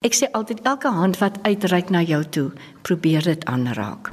Ek 0.00 0.14
sê 0.16 0.30
altyd 0.32 0.62
elke 0.64 0.88
hand 0.96 1.18
wat 1.20 1.34
uitreik 1.44 1.90
na 1.92 2.00
jou 2.00 2.22
toe, 2.32 2.46
probeer 2.88 3.20
dit 3.20 3.42
aanraak. 3.52 4.08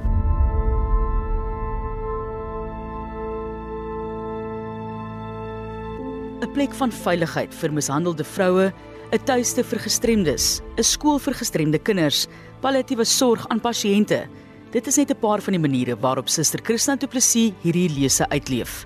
'n 6.44 6.50
Plek 6.52 6.76
van 6.76 6.92
veiligheid 6.92 7.56
vir 7.56 7.72
mishandelde 7.72 8.24
vroue, 8.34 8.68
'n 9.12 9.24
tuiste 9.24 9.64
vir 9.64 9.80
gestremdes, 9.80 10.60
'n 10.76 10.84
skool 10.84 11.18
vir 11.18 11.32
gestremde 11.32 11.78
kinders, 11.78 12.28
palliatiewe 12.60 13.04
sorg 13.04 13.48
aan 13.48 13.60
pasiënte. 13.60 14.28
Dit 14.70 14.86
is 14.86 14.96
net 14.96 15.10
'n 15.10 15.20
paar 15.20 15.40
van 15.40 15.52
die 15.52 15.68
maniere 15.68 15.96
waarop 15.96 16.28
Suster 16.28 16.60
Christina 16.62 16.96
Du 16.96 17.06
Plessis 17.06 17.54
hierdie 17.62 17.88
lese 17.88 18.28
uitleef. 18.28 18.84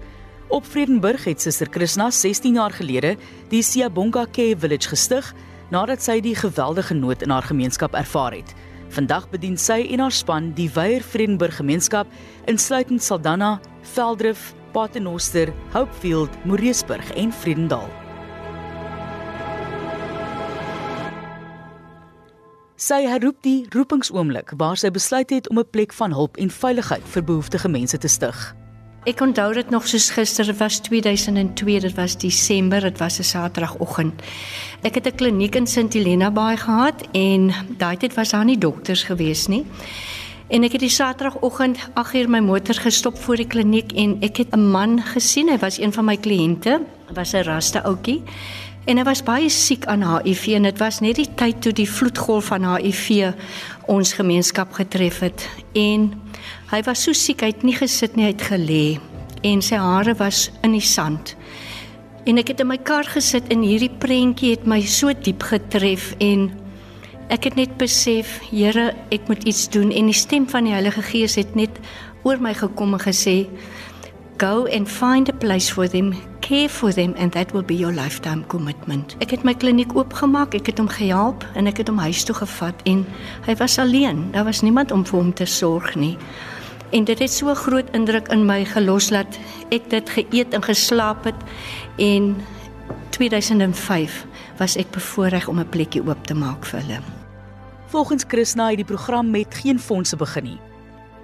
Op 0.49 0.65
Vredenburg 0.65 1.25
het 1.25 1.41
Suster 1.41 1.67
Christina 1.67 2.11
16 2.11 2.55
jaar 2.55 2.71
gelede 2.71 3.17
die 3.49 3.63
Siyabonga 3.63 4.27
Care 4.31 4.57
Village 4.57 4.89
gestig 4.89 5.35
nadat 5.73 6.05
sy 6.05 6.21
die 6.21 6.35
geweldige 6.37 6.95
nood 6.95 7.23
in 7.25 7.33
haar 7.33 7.47
gemeenskap 7.49 7.95
ervaar 7.97 8.37
het. 8.37 8.53
Vandag 8.93 9.31
bedien 9.33 9.57
sy 9.57 9.87
en 9.95 10.05
haar 10.05 10.13
span 10.13 10.51
die 10.53 10.69
Weier 10.75 11.01
Vredenburg 11.01 11.57
gemeenskap 11.57 12.07
insluitend 12.51 13.03
Saldanha, 13.03 13.57
Veldrif, 13.95 14.53
Paternoster, 14.73 15.53
Hopefield, 15.73 16.37
Moreesburg 16.45 17.13
en 17.17 17.33
Vredendal. 17.33 17.89
Sy 22.77 23.05
herroep 23.07 23.39
die 23.47 23.63
roepingsoomblik 23.73 24.53
waar 24.59 24.77
sy 24.77 24.91
besluit 24.91 25.31
het 25.31 25.49
om 25.49 25.59
'n 25.59 25.71
plek 25.71 25.93
van 25.93 26.13
hulp 26.13 26.37
en 26.37 26.51
veiligheid 26.51 27.05
vir 27.15 27.25
behoeftige 27.25 27.69
mense 27.69 27.99
te 27.99 28.09
stig. 28.09 28.62
Ek 29.03 29.19
onthou 29.19 29.49
dit 29.51 29.71
nog 29.75 29.83
soos 29.91 30.13
gister, 30.15 30.47
dit 30.47 30.59
was 30.61 30.77
2002, 30.87 31.81
dit 31.83 31.95
was 31.97 32.13
Desember, 32.23 32.85
dit 32.87 32.99
was 32.99 33.19
'n 33.19 33.25
Saterdagoggend. 33.25 34.23
Ek 34.83 34.95
het 34.95 35.07
'n 35.07 35.17
kliniek 35.17 35.55
in 35.55 35.67
St 35.67 35.93
Helena 35.93 36.31
Bay 36.31 36.57
gehad 36.57 37.03
en 37.13 37.53
daai 37.79 37.97
tyd 37.97 38.15
was 38.15 38.31
daar 38.31 38.45
nie 38.45 38.59
dokters 38.59 39.03
gewees 39.03 39.47
nie. 39.47 39.67
En 40.49 40.63
ek 40.63 40.73
het 40.73 40.81
die 40.81 40.89
Saterdagoggend 40.89 41.79
8uur 41.95 42.29
my 42.29 42.39
motor 42.39 42.75
gestop 42.75 43.19
voor 43.19 43.37
die 43.37 43.47
kliniek 43.47 43.93
en 43.93 44.17
ek 44.21 44.37
het 44.37 44.55
'n 44.55 44.71
man 44.71 45.03
gesien, 45.03 45.49
hy 45.49 45.59
was 45.59 45.79
een 45.79 45.93
van 45.93 46.05
my 46.05 46.17
kliënte, 46.17 46.81
was 47.15 47.33
'n 47.33 47.43
raste 47.43 47.83
ouetjie. 47.83 48.23
En 48.85 48.97
hy 48.97 49.05
was 49.05 49.23
baie 49.23 49.49
siek 49.49 49.85
aan 49.87 50.03
HIV 50.03 50.47
en 50.47 50.63
dit 50.63 50.79
was 50.79 51.01
net 51.01 51.17
die 51.17 51.35
tyd 51.35 51.63
toe 51.63 51.73
die 51.73 51.91
vloedgolf 51.91 52.45
van 52.45 52.77
HIV 52.77 53.33
ons 53.87 54.13
gemeenskap 54.13 54.73
getref 54.73 55.21
het 55.21 55.49
en 55.73 56.13
Hy 56.73 56.79
was 56.87 57.03
so 57.05 57.13
siek, 57.13 57.43
hy 57.45 57.51
het 57.51 57.65
nie 57.69 57.75
gesit 57.77 58.15
nie, 58.17 58.25
hy 58.25 58.33
het 58.33 58.43
gelê 58.49 58.85
en 59.45 59.61
sy 59.61 59.77
hare 59.77 60.15
was 60.17 60.47
in 60.65 60.73
die 60.73 60.81
sand. 60.81 61.35
En 62.25 62.39
ek 62.41 62.55
het 62.55 62.63
in 62.63 62.71
my 62.71 62.79
kar 62.81 63.05
gesit 63.05 63.51
en 63.53 63.61
hierdie 63.61 63.91
prentjie 64.01 64.55
het 64.55 64.65
my 64.65 64.79
so 64.89 65.13
diep 65.13 65.45
getref 65.51 66.15
en 66.25 66.47
ek 67.29 67.51
het 67.51 67.59
net 67.61 67.75
besef, 67.77 68.39
Here, 68.49 68.95
ek 69.13 69.29
moet 69.29 69.45
iets 69.45 69.67
doen 69.75 69.93
en 69.93 70.09
die 70.09 70.17
stem 70.17 70.47
van 70.49 70.65
die 70.65 70.73
Heilige 70.73 71.05
Gees 71.05 71.37
het 71.37 71.53
net 71.59 71.77
oor 72.25 72.41
my 72.41 72.55
gekom 72.57 72.97
en 72.97 73.05
gesê, 73.05 73.43
Go 74.41 74.65
and 74.73 74.89
find 74.89 75.29
a 75.29 75.37
place 75.45 75.69
for 75.69 75.85
them, 75.85 76.15
care 76.41 76.73
for 76.73 76.89
them 76.89 77.13
and 77.21 77.37
that 77.37 77.53
will 77.53 77.67
be 77.69 77.77
your 77.77 77.93
lifetime 77.93 78.47
commitment. 78.49 79.13
Ek 79.21 79.37
het 79.37 79.45
my 79.45 79.53
kliniek 79.53 79.93
oopgemaak, 79.93 80.57
ek 80.57 80.73
het 80.73 80.81
hom 80.81 80.89
gehelp 80.89 81.45
en 81.53 81.69
ek 81.69 81.85
het 81.85 81.93
hom 81.93 82.01
huis 82.01 82.25
toe 82.25 82.39
gevat 82.41 82.81
en 82.89 83.05
hy 83.45 83.59
was 83.61 83.77
alleen. 83.77 84.31
Daar 84.33 84.49
was 84.49 84.65
niemand 84.65 84.89
om 84.91 85.05
vir 85.05 85.21
hom 85.21 85.37
te 85.37 85.45
sorg 85.45 85.93
nie. 86.01 86.17
En 86.93 87.05
dit 87.05 87.19
het 87.19 87.33
so 87.33 87.55
groot 87.55 87.89
indruk 87.97 88.29
in 88.29 88.45
my 88.45 88.65
gelos 88.69 89.09
dat 89.09 89.39
ek 89.73 89.89
dit 89.91 90.11
geëet 90.11 90.53
en 90.53 90.63
geslaap 90.63 91.25
het 91.25 91.39
en 91.97 92.35
2005 93.17 94.27
was 94.59 94.77
ek 94.77 94.91
bevoorreg 94.93 95.49
om 95.49 95.61
'n 95.61 95.69
plekkie 95.69 96.05
oop 96.05 96.27
te 96.27 96.35
maak 96.35 96.67
vir 96.69 96.81
hulle. 96.81 97.01
Volgens 97.87 98.25
Chrisna 98.29 98.69
het 98.69 98.77
die 98.77 98.85
program 98.85 99.31
met 99.31 99.55
geen 99.55 99.81
fondse 99.81 100.17
begin 100.17 100.45
nie. 100.45 100.61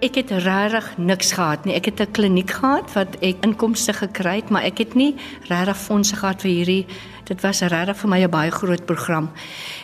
Ek 0.00 0.14
het 0.14 0.30
regtig 0.30 0.96
niks 0.96 1.32
gehad 1.32 1.64
nie. 1.64 1.74
Ek 1.74 1.84
het 1.84 2.00
'n 2.00 2.10
kliniek 2.10 2.50
gehad 2.50 2.92
wat 2.92 3.16
ek 3.20 3.36
inkomste 3.40 3.92
gekry 3.92 4.36
het, 4.36 4.50
maar 4.50 4.62
ek 4.62 4.78
het 4.78 4.94
nie 4.94 5.14
regtig 5.48 5.76
fondse 5.76 6.16
gehad 6.16 6.40
vir 6.40 6.50
hierdie 6.50 6.86
dit 7.24 7.40
was 7.40 7.60
regtig 7.60 7.96
vir 7.96 8.08
my 8.08 8.22
'n 8.24 8.30
baie 8.30 8.50
groot 8.50 8.84
program. 8.86 9.30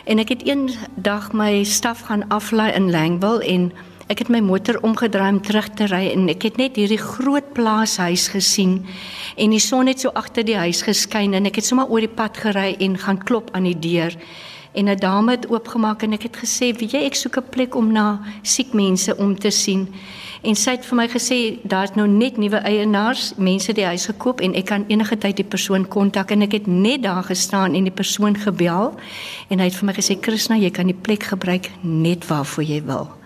En 0.05 0.19
ek 0.19 0.29
het 0.29 0.43
eendag 0.43 1.31
my 1.33 1.63
staf 1.63 1.99
gaan 1.99 2.27
aflaai 2.27 2.73
in 2.73 2.91
Langwil 2.91 3.39
en 3.41 3.71
Ek 4.05 4.19
het 4.21 4.29
my 4.29 4.37
motor 4.45 4.77
omgedraai 4.85 5.31
om 5.33 5.39
terug 5.41 5.71
te 5.73 5.87
ry 5.89 6.03
en 6.11 6.27
ek 6.29 6.43
het 6.45 6.59
net 6.61 6.75
hierdie 6.77 7.01
groot 7.01 7.47
plaashuis 7.57 8.27
gesien 8.29 8.83
en 9.33 9.53
die 9.55 9.61
son 9.63 9.89
het 9.89 10.03
so 10.03 10.13
agter 10.13 10.45
die 10.45 10.59
huis 10.61 10.83
geskyn 10.85 11.33
en 11.33 11.49
ek 11.49 11.57
het 11.57 11.65
sommer 11.65 11.89
oor 11.89 12.05
die 12.05 12.11
pad 12.19 12.37
gery 12.37 12.75
en 12.85 12.99
gaan 13.01 13.17
klop 13.25 13.49
aan 13.57 13.65
die 13.65 13.79
deur 13.81 14.13
en 14.77 14.89
'n 14.89 14.99
dame 14.99 15.31
het 15.31 15.49
oopgemaak 15.49 16.03
en 16.03 16.13
ek 16.13 16.23
het 16.23 16.37
gesê, 16.37 16.77
"Wie 16.77 16.87
jy 16.87 17.01
ek 17.05 17.15
soek 17.15 17.37
'n 17.37 17.49
plek 17.49 17.75
om 17.75 17.91
na 17.91 18.21
siek 18.41 18.73
mense 18.73 19.17
om 19.17 19.39
te 19.39 19.49
sien." 19.49 19.93
En 20.43 20.55
sy 20.55 20.71
het 20.71 20.85
vir 20.85 20.95
my 20.95 21.07
gesê, 21.07 21.57
"Daar's 21.63 21.95
nou 21.95 22.07
net 22.07 22.37
nuwe 22.37 22.57
eienaars, 22.57 23.33
mense 23.37 23.73
die 23.73 23.85
huis 23.85 24.05
gekoop 24.05 24.41
en 24.41 24.53
ek 24.53 24.65
kan 24.65 24.85
enige 24.87 25.17
tyd 25.17 25.35
die 25.35 25.45
persoon 25.45 25.87
kontak." 25.87 26.31
En 26.31 26.41
ek 26.41 26.51
het 26.51 26.67
net 26.67 27.01
daar 27.03 27.23
gestaan 27.23 27.73
en 27.73 27.83
die 27.83 27.93
persoon 27.93 28.35
gebel 28.35 28.93
en 29.49 29.59
hy 29.59 29.65
het 29.65 29.75
vir 29.75 29.85
my 29.85 29.93
gesê, 29.93 30.19
"Krishna, 30.19 30.55
jy 30.55 30.69
kan 30.69 30.85
die 30.85 31.01
plek 31.01 31.23
gebruik 31.23 31.71
net 31.81 32.27
waarvoor 32.27 32.63
jy 32.63 32.83
wil." 32.83 33.24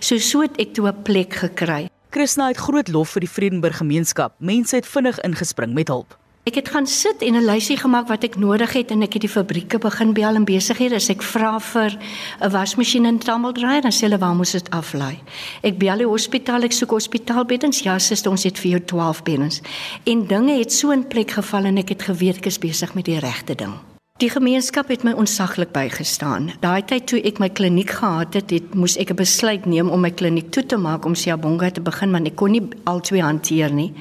So 0.00 0.18
so 0.18 0.40
het 0.40 0.56
ek 0.58 0.74
toe 0.74 0.88
'n 0.88 1.02
plek 1.02 1.34
gekry. 1.34 1.88
Christina 2.10 2.48
het 2.48 2.56
groot 2.56 2.88
lof 2.88 3.10
vir 3.10 3.20
die 3.20 3.30
Vredenburg 3.30 3.76
gemeenskap. 3.76 4.32
Mense 4.38 4.76
het 4.76 4.86
vinnig 4.86 5.20
ingespring 5.20 5.74
met 5.74 5.88
hulp. 5.88 6.16
Ek 6.46 6.54
het 6.54 6.68
gaan 6.68 6.86
sit 6.86 7.22
en 7.22 7.34
'n 7.34 7.44
lysie 7.44 7.76
gemaak 7.76 8.06
wat 8.08 8.24
ek 8.24 8.36
nodig 8.36 8.72
het 8.72 8.90
en 8.90 9.02
ek 9.02 9.12
het 9.12 9.22
die 9.22 9.30
fabrieke 9.30 9.78
begin 9.78 10.12
bel 10.12 10.34
en 10.34 10.44
besighede. 10.44 10.94
As 10.94 11.08
ek 11.08 11.22
vra 11.22 11.58
vir 11.58 11.98
'n 12.40 12.50
wasmasjien 12.50 13.04
en 13.04 13.18
tummeldryer, 13.18 13.82
dan 13.82 13.90
sê 13.90 14.06
hulle 14.06 14.18
waar 14.18 14.34
moet 14.34 14.52
dit 14.52 14.70
aflaai. 14.70 15.18
Ek 15.62 15.78
bel 15.78 15.98
die 15.98 16.06
hospitaal, 16.06 16.62
ek 16.62 16.72
soek 16.72 16.90
hospitaalbeddens. 16.90 17.82
Ja, 17.82 17.98
suster, 17.98 18.30
ons 18.30 18.44
het 18.44 18.58
vir 18.58 18.70
jou 18.70 18.84
12 18.84 19.22
beddens. 19.22 19.60
En 20.04 20.26
dinge 20.26 20.58
het 20.58 20.72
so 20.72 20.90
in 20.90 21.06
plek 21.06 21.30
geval 21.30 21.64
en 21.64 21.78
ek 21.78 21.88
het 21.88 22.02
geweet 22.02 22.36
ek 22.36 22.46
is 22.46 22.58
besig 22.58 22.94
met 22.94 23.04
die 23.04 23.18
regte 23.18 23.54
ding. 23.54 23.95
Die 24.16 24.30
gemeenskap 24.32 24.88
het 24.88 25.02
my 25.04 25.12
onsaglik 25.12 25.74
bygestaan. 25.74 26.46
Daai 26.62 26.80
tyd 26.88 27.04
toe 27.10 27.18
ek 27.28 27.36
my 27.36 27.50
kliniek 27.52 27.90
gehad 27.98 28.32
het, 28.38 28.48
het 28.48 28.72
moes 28.72 28.94
ek 28.96 29.10
'n 29.12 29.16
besluit 29.18 29.66
neem 29.66 29.90
om 29.92 30.00
my 30.00 30.10
kliniek 30.10 30.48
toe 30.50 30.64
te 30.66 30.76
maak 30.76 31.04
om 31.04 31.14
Siyabonga 31.14 31.70
te 31.70 31.80
begin, 31.80 32.10
maar 32.10 32.24
ek 32.24 32.36
kon 32.36 32.50
nie 32.50 32.62
albei 32.84 33.20
hanteer 33.20 33.70
nie. 33.72 33.92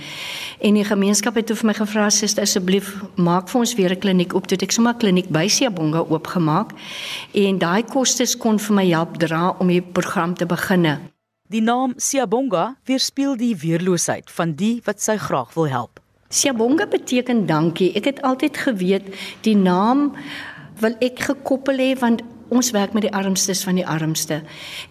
En 0.61 0.73
die 0.73 0.85
gemeenskap 0.85 1.35
het 1.35 1.47
toe 1.47 1.55
vir 1.55 1.65
my 1.65 1.73
gevra, 1.73 2.09
"Suster, 2.09 2.43
asseblief, 2.43 2.95
maak 3.15 3.49
vir 3.49 3.59
ons 3.59 3.75
weer 3.75 3.91
'n 3.91 3.99
kliniek 3.99 4.33
op." 4.33 4.47
Toe 4.47 4.55
het 4.55 4.63
ek 4.63 4.71
sommer 4.71 4.93
'n 4.93 4.97
kliniek 4.97 5.29
by 5.29 5.47
Siyabonga 5.47 6.05
oopgemaak 6.07 6.71
en 7.33 7.57
daai 7.57 7.83
kostes 7.83 8.37
kon 8.37 8.57
vir 8.57 8.75
my 8.75 8.87
help 8.87 9.17
dra 9.17 9.55
om 9.59 9.67
die 9.67 9.81
program 9.81 10.33
te 10.33 10.45
beginne. 10.45 10.99
Die 11.49 11.61
naam 11.61 11.93
Siyabonga 11.97 12.77
weerspieël 12.85 13.35
die 13.35 13.55
weerloosheid 13.55 14.31
van 14.31 14.53
die 14.53 14.81
wat 14.85 15.01
sy 15.01 15.17
graag 15.17 15.53
wil 15.55 15.67
help. 15.67 16.04
Siyabonga 16.29 16.87
beteken 16.89 17.45
dankie. 17.45 17.93
Ek 17.93 18.05
het 18.09 18.21
altyd 18.21 18.57
geweet 18.57 19.11
die 19.45 19.55
naam 19.55 20.09
wil 20.81 20.95
ek 20.99 21.21
gekoppel 21.29 21.77
hê 21.79 21.91
want 21.99 22.23
ons 22.49 22.71
werk 22.75 22.93
met 22.93 23.05
die 23.05 23.13
armstes 23.13 23.63
van 23.65 23.77
die 23.79 23.85
armste 23.85 24.41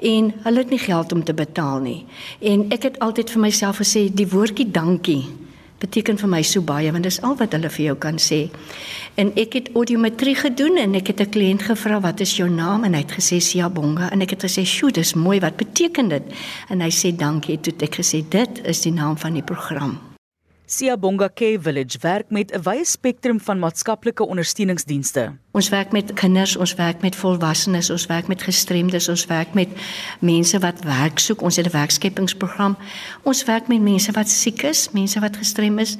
en 0.02 0.30
hulle 0.46 0.62
het 0.62 0.70
nie 0.70 0.80
geld 0.80 1.12
om 1.12 1.24
te 1.24 1.34
betaal 1.34 1.82
nie. 1.82 2.04
En 2.40 2.68
ek 2.74 2.88
het 2.88 3.00
altyd 3.04 3.34
vir 3.34 3.42
myself 3.46 3.82
gesê 3.82 4.06
die 4.10 4.28
woordjie 4.30 4.70
dankie 4.70 5.24
beteken 5.82 6.16
vir 6.22 6.30
my 6.30 6.40
so 6.46 6.62
baie 6.64 6.92
want 6.94 7.04
dis 7.04 7.20
al 7.26 7.36
wat 7.42 7.52
hulle 7.52 7.70
vir 7.76 7.84
jou 7.90 7.96
kan 8.06 8.18
sê. 8.22 8.46
En 9.20 9.34
ek 9.38 9.58
het 9.58 9.70
audiometrie 9.74 10.36
gedoen 10.38 10.78
en 10.80 10.94
ek 10.94 11.12
het 11.12 11.20
'n 11.20 11.30
kliënt 11.34 11.66
gevra 11.66 12.00
wat 12.00 12.20
is 12.20 12.36
jou 12.36 12.48
naam 12.48 12.84
en 12.84 12.94
hy 12.94 13.02
het 13.02 13.18
gesê 13.18 13.40
Siyabonga 13.40 14.10
en 14.10 14.22
ek 14.22 14.30
het 14.30 14.44
gesê 14.46 14.64
sjoe 14.64 14.92
dis 14.92 15.14
mooi 15.14 15.40
wat 15.40 15.56
beteken 15.56 16.08
dit 16.08 16.22
en 16.70 16.80
hy 16.80 16.90
sê 16.90 17.16
dankie 17.16 17.60
toe 17.60 17.74
ek 17.80 18.00
gesê 18.00 18.24
dit 18.28 18.60
is 18.64 18.80
die 18.80 18.92
naam 18.92 19.16
van 19.16 19.32
die 19.34 19.42
program. 19.42 20.13
Siyabonga 20.74 21.28
Care 21.28 21.60
Village 21.60 21.98
werk 22.00 22.30
met 22.30 22.50
'n 22.50 22.62
wye 22.62 22.84
spektrum 22.84 23.40
van 23.40 23.58
maatskaplike 23.58 24.26
ondersteuningsdienste. 24.26 25.32
Ons 25.52 25.68
werk 25.68 25.92
met 25.92 26.12
kinders, 26.12 26.56
ons 26.56 26.74
werk 26.74 27.00
met 27.00 27.16
volwassenes, 27.16 27.90
ons 27.90 28.06
werk 28.06 28.26
met 28.26 28.42
gestremdes, 28.42 29.08
ons 29.08 29.26
werk 29.26 29.54
met 29.54 29.68
mense 30.20 30.58
wat 30.58 30.82
werk 30.82 31.18
soek. 31.18 31.42
Ons 31.42 31.56
het 31.56 31.66
'n 31.66 31.70
werkskepingsprogram. 31.70 32.76
Ons 33.22 33.44
werk 33.44 33.68
met 33.68 33.80
mense 33.80 34.12
wat 34.12 34.28
siek 34.28 34.62
is, 34.62 34.90
mense 34.90 35.20
wat 35.20 35.36
gestrem 35.36 35.78
is 35.78 35.96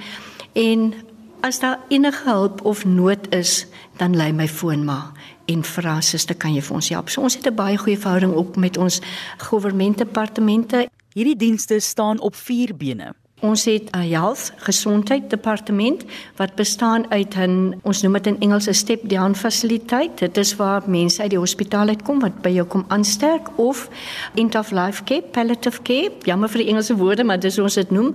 en 0.53 0.95
as 1.41 1.59
daar 1.59 1.79
enige 1.89 2.25
hulp 2.25 2.65
of 2.65 2.85
nood 2.85 3.35
is, 3.35 3.67
dan 3.97 4.17
lei 4.17 4.33
my 4.33 4.49
foon 4.49 4.85
maar 4.85 5.13
en 5.45 5.63
vra 5.63 6.01
suster 6.01 6.35
kan 6.35 6.55
jy 6.55 6.63
vir 6.63 6.75
ons 6.75 6.89
help. 6.89 7.09
So 7.09 7.21
ons 7.21 7.35
het 7.35 7.47
'n 7.47 7.55
baie 7.55 7.77
goeie 7.77 7.99
verhouding 7.99 8.33
op 8.35 8.57
met 8.57 8.77
ons 8.77 9.01
regeringsdepartemente. 9.39 10.89
Hierdie 11.13 11.37
dienste 11.37 11.81
staan 11.81 12.21
op 12.21 12.37
vier 12.37 12.77
bene. 12.77 13.15
Ons 13.45 13.65
het 13.65 13.91
'n 13.91 14.09
health 14.09 14.53
gesondheid 14.57 15.31
departement 15.31 16.05
wat 16.37 16.55
bestaan 16.55 17.11
uit 17.11 17.37
'n 17.37 17.75
ons 17.83 18.03
noem 18.03 18.13
dit 18.13 18.27
in 18.27 18.41
Engels 18.41 18.67
'n 18.67 18.75
step 18.75 19.09
down 19.09 19.35
fasiliteit. 19.35 20.19
Dit 20.19 20.37
is 20.37 20.57
waar 20.57 20.83
mense 20.87 21.23
uit 21.23 21.31
die 21.31 21.39
hospitaal 21.39 21.89
uitkom 21.89 22.21
wat 22.21 22.43
by 22.43 22.49
jou 22.49 22.67
kom 22.67 22.85
aansterk 22.89 23.49
of 23.59 23.89
end 24.35 24.55
of 24.55 24.71
life 24.71 25.05
care, 25.05 25.23
palliative 25.23 25.83
care. 25.83 26.11
Jammer 26.23 26.49
vir 26.49 26.59
die 26.59 26.69
Engelse 26.69 26.97
woorde, 26.97 27.25
maar 27.25 27.41
dis 27.41 27.59
ons 27.59 27.75
dit 27.75 27.91
noem. 27.91 28.15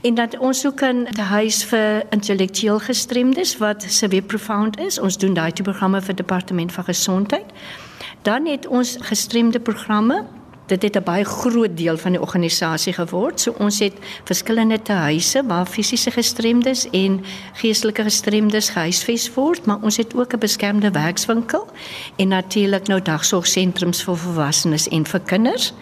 En 0.00 0.14
dat 0.14 0.38
ons 0.38 0.66
ook 0.66 0.82
'n 0.82 1.06
huis 1.16 1.64
vir 1.64 2.04
intellektueel 2.10 2.78
gestremdes 2.78 3.56
wat 3.56 3.82
severe 3.82 4.26
profound 4.26 4.78
is. 4.78 4.98
Ons 4.98 5.18
doen 5.18 5.34
daai 5.34 5.52
tipe 5.52 5.70
programme 5.70 6.02
vir 6.02 6.14
departement 6.14 6.72
van 6.72 6.84
gesondheid. 6.84 7.46
Dan 8.22 8.46
het 8.46 8.66
ons 8.66 8.96
gestremde 9.00 9.60
programme 9.60 10.24
dit 10.68 10.82
het 10.82 10.96
'n 10.96 11.02
baie 11.02 11.24
groot 11.24 11.76
deel 11.76 11.98
van 11.98 12.12
die 12.12 12.20
organisasie 12.20 12.92
geword. 12.92 13.40
So 13.40 13.54
ons 13.58 13.78
het 13.78 13.92
verskillende 14.24 14.92
huise 14.92 15.42
waar 15.46 15.66
fisiese 15.66 16.10
gestremdes 16.10 16.90
en 16.90 17.24
geestelike 17.52 18.02
gestremdes 18.02 18.70
gehuisves 18.70 19.34
word, 19.34 19.66
maar 19.66 19.78
ons 19.82 19.96
het 19.96 20.14
ook 20.14 20.32
'n 20.32 20.38
beskermde 20.38 20.90
werkswinkel 20.90 21.66
en 22.16 22.28
natuurlik 22.28 22.86
nou 22.86 23.02
dagsorgsentrums 23.02 24.02
vir 24.02 24.16
volwassenes 24.16 24.88
en 24.88 25.06
vir 25.06 25.20
kinders. 25.20 25.72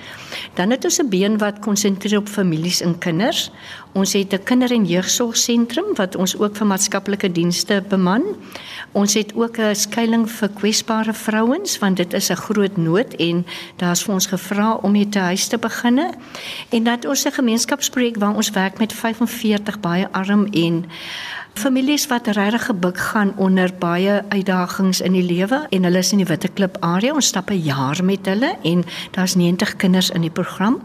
Dan 0.55 0.71
het 0.71 0.85
ons 0.85 0.99
'n 0.99 1.09
been 1.09 1.39
wat 1.39 1.59
konsentreer 1.59 2.19
op 2.19 2.29
families 2.29 2.81
en 2.81 2.99
kinders. 2.99 3.51
Ons 3.93 4.13
het 4.13 4.33
'n 4.33 4.43
kinder- 4.43 4.73
en 4.73 4.85
jeugsorgsentrum 4.85 5.95
wat 5.95 6.17
ons 6.17 6.39
ook 6.39 6.57
vir 6.57 6.67
maatskaplike 6.67 7.33
dienste 7.33 7.83
beman. 7.89 8.23
Ons 8.93 9.15
het 9.15 9.35
ook 9.35 9.59
'n 9.59 9.75
skuilings 9.75 10.33
vir 10.33 10.49
kwesbare 10.49 11.13
vrouens 11.13 11.79
want 11.79 11.97
dit 11.97 12.13
is 12.13 12.31
'n 12.31 12.37
groot 12.37 12.77
nood 12.77 13.15
en 13.15 13.47
daar's 13.77 14.03
vir 14.03 14.15
ons 14.15 14.27
gevra 14.27 14.76
om 14.83 14.95
hier 14.95 15.09
te 15.09 15.19
huis 15.19 15.47
te 15.47 15.59
beginne. 15.59 16.15
En 16.69 16.85
dat 16.85 17.07
ons 17.07 17.25
'n 17.25 17.31
gemeenskapsprojek 17.31 18.17
waar 18.17 18.35
ons 18.35 18.51
werk 18.51 18.79
met 18.79 18.93
45 18.93 19.81
baie 19.81 20.09
arm 20.13 20.47
en 20.47 20.85
Families 21.57 22.05
wat 22.07 22.27
regtig 22.27 22.67
gebuk 22.69 22.99
gaan 22.99 23.33
onder 23.37 23.71
baie 23.79 24.23
uitdagings 24.29 25.01
in 25.01 25.15
die 25.17 25.25
lewe 25.25 25.63
en 25.73 25.87
hulle 25.89 26.03
is 26.05 26.11
in 26.13 26.21
die 26.21 26.27
Witte 26.29 26.51
Klip 26.53 26.77
area. 26.85 27.15
Ons 27.17 27.31
stap 27.33 27.49
'n 27.51 27.63
jaar 27.65 28.05
met 28.05 28.27
hulle 28.27 28.57
en 28.63 28.85
daar's 29.11 29.35
90 29.35 29.77
kinders 29.77 30.11
in 30.11 30.21
die 30.21 30.31
program. 30.31 30.83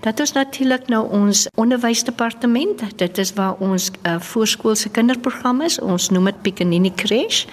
Dat 0.00 0.20
is 0.20 0.32
natuurlik 0.32 0.88
nou 0.88 1.10
ons 1.10 1.48
onderwysdepartement. 1.54 2.82
Dit 2.96 3.18
is 3.18 3.32
waar 3.32 3.54
ons 3.58 3.90
uh, 4.02 4.20
voorskoolse 4.20 4.88
kinderprogram 4.88 5.60
is. 5.60 5.80
Ons 5.80 6.08
noem 6.10 6.24
dit 6.24 6.42
Picanini 6.42 6.92
Crash 6.94 7.44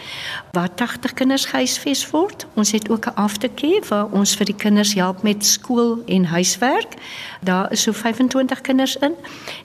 waar 0.51 0.73
80 0.75 1.13
kinders 1.13 1.45
gehuisves 1.45 2.09
word. 2.09 2.45
Ons 2.53 2.71
het 2.71 2.89
ook 2.89 3.05
'n 3.05 3.15
aftercare 3.15 3.81
waar 3.89 4.07
ons 4.11 4.35
vir 4.35 4.45
die 4.45 4.55
kinders 4.55 4.93
help 4.93 5.23
met 5.23 5.45
skool 5.45 6.03
en 6.05 6.25
huiswerk. 6.25 6.93
Daar 7.41 7.71
is 7.71 7.81
so 7.81 7.91
25 7.91 8.61
kinders 8.61 8.95
in 8.95 9.13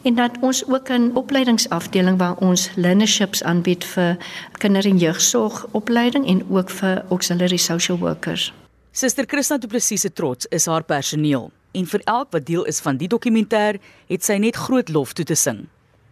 en 0.03 0.15
dat 0.15 0.31
ons 0.41 0.67
ook 0.67 0.89
'n 0.89 1.11
opleidingsafdeling 1.15 2.19
waar 2.19 2.37
ons 2.37 2.71
learnerships 2.89 3.45
aanbied 3.45 3.85
vir 3.85 4.17
kinder- 4.59 4.89
en 4.89 4.99
jeugsorgopleiding 4.99 6.27
en 6.27 6.43
ook 6.49 6.71
vir 6.81 7.05
auxiliary 7.09 7.61
social 7.61 7.99
workers. 7.99 8.53
Suster 8.93 9.25
Christa 9.29 9.59
Du 9.59 9.69
Plessis 9.69 10.01
se 10.01 10.11
trots 10.13 10.47
is 10.51 10.67
haar 10.67 10.83
personeel 10.83 11.51
en 11.73 11.87
vir 11.87 12.03
elk 12.05 12.33
wat 12.33 12.47
deel 12.47 12.65
is 12.65 12.81
van 12.81 12.97
die 12.97 13.09
dokumentêr 13.09 13.77
het 14.09 14.25
sy 14.25 14.39
net 14.41 14.57
groot 14.57 14.89
lof 14.89 15.13
toe 15.13 15.27
te 15.29 15.37
sing. 15.37 15.67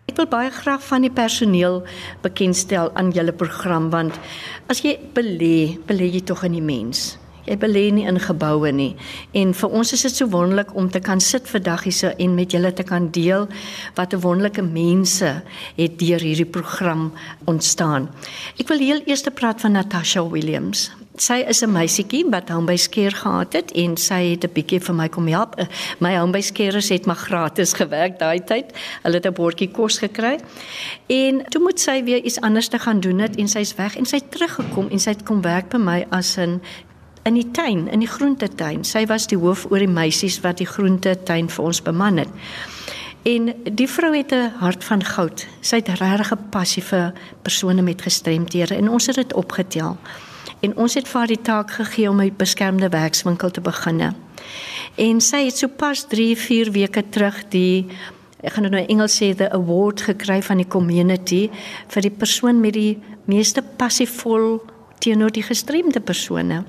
Ek 0.07 0.21
wil 0.21 0.29
baie 0.31 0.51
graag 0.55 0.85
van 0.87 1.03
die 1.03 1.11
personeel 1.11 1.81
bekendstel 2.23 2.93
aan 2.95 3.11
julle 3.17 3.33
program 3.35 3.89
want 3.91 4.15
as 4.71 4.85
jy 4.85 4.95
belê, 5.17 5.79
belê 5.89 6.13
jy 6.13 6.23
tog 6.29 6.45
in 6.47 6.55
die 6.61 6.63
mens. 6.63 7.17
Jy 7.47 7.57
belê 7.63 7.85
nie 7.95 8.07
in 8.07 8.19
geboue 8.21 8.73
nie. 8.73 8.97
En 9.33 9.55
vir 9.55 9.71
ons 9.71 9.93
is 9.93 10.03
dit 10.03 10.17
so 10.17 10.29
wonderlik 10.33 10.75
om 10.75 10.91
te 10.91 11.01
kan 11.01 11.21
sit 11.21 11.49
vandag 11.49 11.87
hierse 11.87 12.15
en 12.19 12.35
met 12.35 12.51
julle 12.51 12.73
te 12.73 12.83
kan 12.83 13.11
deel 13.11 13.49
wat 13.95 14.15
'n 14.15 14.21
wonderlike 14.21 14.63
mense 14.63 15.43
het 15.77 15.99
deur 15.99 16.21
hierdie 16.21 16.51
program 16.51 17.13
ontstaan. 17.45 18.09
Ek 18.59 18.69
wil 18.69 18.79
heel 18.79 19.01
eers 19.07 19.23
praat 19.35 19.61
van 19.61 19.73
Natasha 19.73 20.29
Williams. 20.29 20.91
Sy 21.17 21.45
is 21.49 21.63
'n 21.63 21.73
meisietjie 21.73 22.25
wat 22.29 22.51
hom 22.53 22.67
by 22.67 22.77
skeer 22.77 23.11
gehad 23.11 23.53
het 23.53 23.73
en 23.73 23.97
sy 23.97 24.37
het 24.37 24.45
'n 24.45 24.53
bietjie 24.53 24.81
vir 24.81 24.95
my 24.95 25.09
kom 25.09 25.27
help. 25.27 25.55
My 25.99 26.17
hom 26.17 26.33
by 26.33 26.41
skeerers 26.41 26.89
het 26.89 27.07
maar 27.07 27.17
gratis 27.17 27.73
gewerk 27.81 28.19
daai 28.19 28.45
tyd. 28.45 28.73
Hulle 29.03 29.15
het 29.15 29.27
'n 29.27 29.33
bordjie 29.33 29.71
kos 29.71 29.99
gekry. 29.99 30.39
En 31.09 31.45
toe 31.49 31.63
moet 31.63 31.81
sy 31.81 32.05
weer 32.05 32.23
iets 32.23 32.41
anders 32.41 32.69
te 32.69 32.79
gaan 32.79 33.01
doen 33.01 33.19
het 33.19 33.37
en 33.37 33.49
sy's 33.49 33.75
weg 33.75 33.97
en 33.97 34.05
sy 34.05 34.17
het 34.17 34.31
teruggekom 34.31 34.89
en 34.91 34.99
sy 34.99 35.11
het 35.11 35.23
kom 35.23 35.41
werk 35.41 35.69
by 35.71 35.79
my 35.79 36.07
as 36.11 36.37
'n 36.37 36.61
in 37.27 37.35
die 37.35 37.51
tuin, 37.51 37.89
in 37.91 38.03
die 38.05 38.11
groentetuin. 38.11 38.85
Sy 38.87 39.05
was 39.11 39.27
die 39.27 39.39
hoof 39.39 39.67
oor 39.71 39.83
die 39.83 39.91
meisies 39.91 40.39
wat 40.45 40.61
die 40.63 40.69
groentetuin 40.71 41.51
vir 41.51 41.65
ons 41.65 41.83
beman 41.83 42.23
het. 42.23 42.31
En 43.27 43.51
die 43.75 43.89
vrou 43.91 44.13
het 44.15 44.33
'n 44.33 44.53
hart 44.63 44.85
van 44.85 45.03
goud. 45.05 45.47
Sy 45.61 45.77
het 45.77 45.89
regtig 45.89 46.33
'n 46.33 46.49
passie 46.51 46.83
vir 46.83 47.13
persone 47.43 47.83
met 47.83 48.03
gestremthede 48.03 48.75
en 48.77 48.89
ons 48.89 49.07
het 49.07 49.17
dit 49.17 49.35
opgetel. 49.35 49.97
En 50.61 50.77
ons 50.77 50.95
het 50.95 51.09
vir 51.09 51.19
haar 51.19 51.29
die 51.29 51.43
taak 51.43 51.71
gegee 51.71 52.11
om 52.11 52.21
'n 52.21 52.37
beskermde 52.37 52.89
werkswinkel 52.89 53.51
te 53.51 53.61
begin. 53.61 54.15
En 54.95 55.21
sy 55.21 55.45
het 55.45 55.59
so 55.59 55.69
pas 55.69 56.07
3, 56.09 56.37
4 56.37 56.71
weke 56.73 57.03
terug 57.11 57.49
die 57.49 57.87
ek 58.41 58.53
gaan 58.53 58.71
nou 58.71 58.83
in 58.83 58.89
Engels 58.89 59.17
sê 59.23 59.35
the 59.35 59.53
award 59.53 60.01
gekry 60.01 60.43
van 60.43 60.57
die 60.57 60.69
community 60.69 61.51
vir 61.89 62.03
die 62.03 62.11
persoon 62.11 62.61
met 62.61 62.73
die 62.73 62.99
meeste 63.25 63.63
passievol 63.77 64.61
teenoor 64.99 65.31
die 65.31 65.43
gestremde 65.43 66.01
persone. 66.01 66.65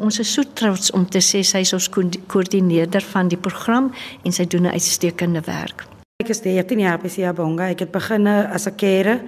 Ons 0.00 0.18
is 0.18 0.32
so 0.32 0.42
trots 0.54 0.90
om 0.90 1.06
te 1.06 1.18
sê 1.18 1.42
sy 1.42 1.62
is 1.66 1.72
ons 1.72 1.88
koördineerder 2.26 3.04
van 3.12 3.28
die 3.28 3.40
program 3.40 3.92
en 4.24 4.32
sy 4.32 4.46
doen 4.46 4.66
'n 4.66 4.74
uitstekende 4.74 5.40
werk. 5.46 5.86
Ek 6.18 6.28
is 6.28 6.40
13 6.40 6.80
jaar 6.80 6.98
by 6.98 7.08
Siyabonga. 7.08 7.68
Ek 7.70 7.78
het 7.78 7.92
begin 7.92 8.26
as 8.26 8.66
'n 8.66 8.74
kere. 8.76 9.20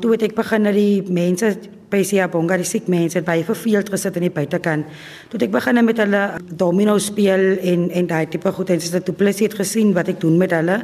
Toe 0.00 0.12
het 0.12 0.22
ek 0.22 0.34
begin 0.34 0.62
dat 0.62 0.74
die 0.74 1.02
mense 1.02 1.56
by 1.94 2.02
Siyabonga, 2.06 2.58
die 2.60 2.68
siek 2.68 2.88
mense, 2.92 3.22
baie 3.24 3.44
verveeld 3.46 3.90
gesit 3.92 4.18
in 4.18 4.26
die 4.26 4.32
buitekant. 4.34 4.90
Toe 5.30 5.40
ek 5.46 5.52
begin 5.54 5.82
met 5.86 6.00
hulle 6.02 6.22
domino 6.50 6.96
speel 7.02 7.58
en 7.62 7.90
en 7.94 8.08
daai 8.10 8.26
tipe 8.32 8.52
goed 8.52 8.72
en 8.74 8.82
sy 8.82 8.92
het 8.96 9.06
toe 9.06 9.14
plesier 9.14 9.54
gesien 9.54 9.94
wat 9.94 10.10
ek 10.12 10.20
doen 10.24 10.38
met 10.40 10.54
hulle. 10.56 10.82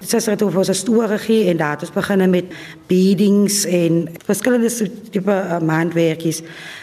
Dit 0.00 0.12
is 0.12 0.28
reg 0.28 0.42
oor 0.44 0.64
'n 0.64 0.74
stoor 0.74 1.08
gegee 1.08 1.48
en 1.50 1.56
daar 1.56 1.76
het 1.76 1.82
ons 1.82 1.92
begin 1.92 2.30
met 2.30 2.44
beadings 2.86 3.64
en 3.64 4.08
verskillende 4.24 4.70
tipe 5.10 5.30
uh, 5.30 5.60
maandwerkies. 5.60 6.42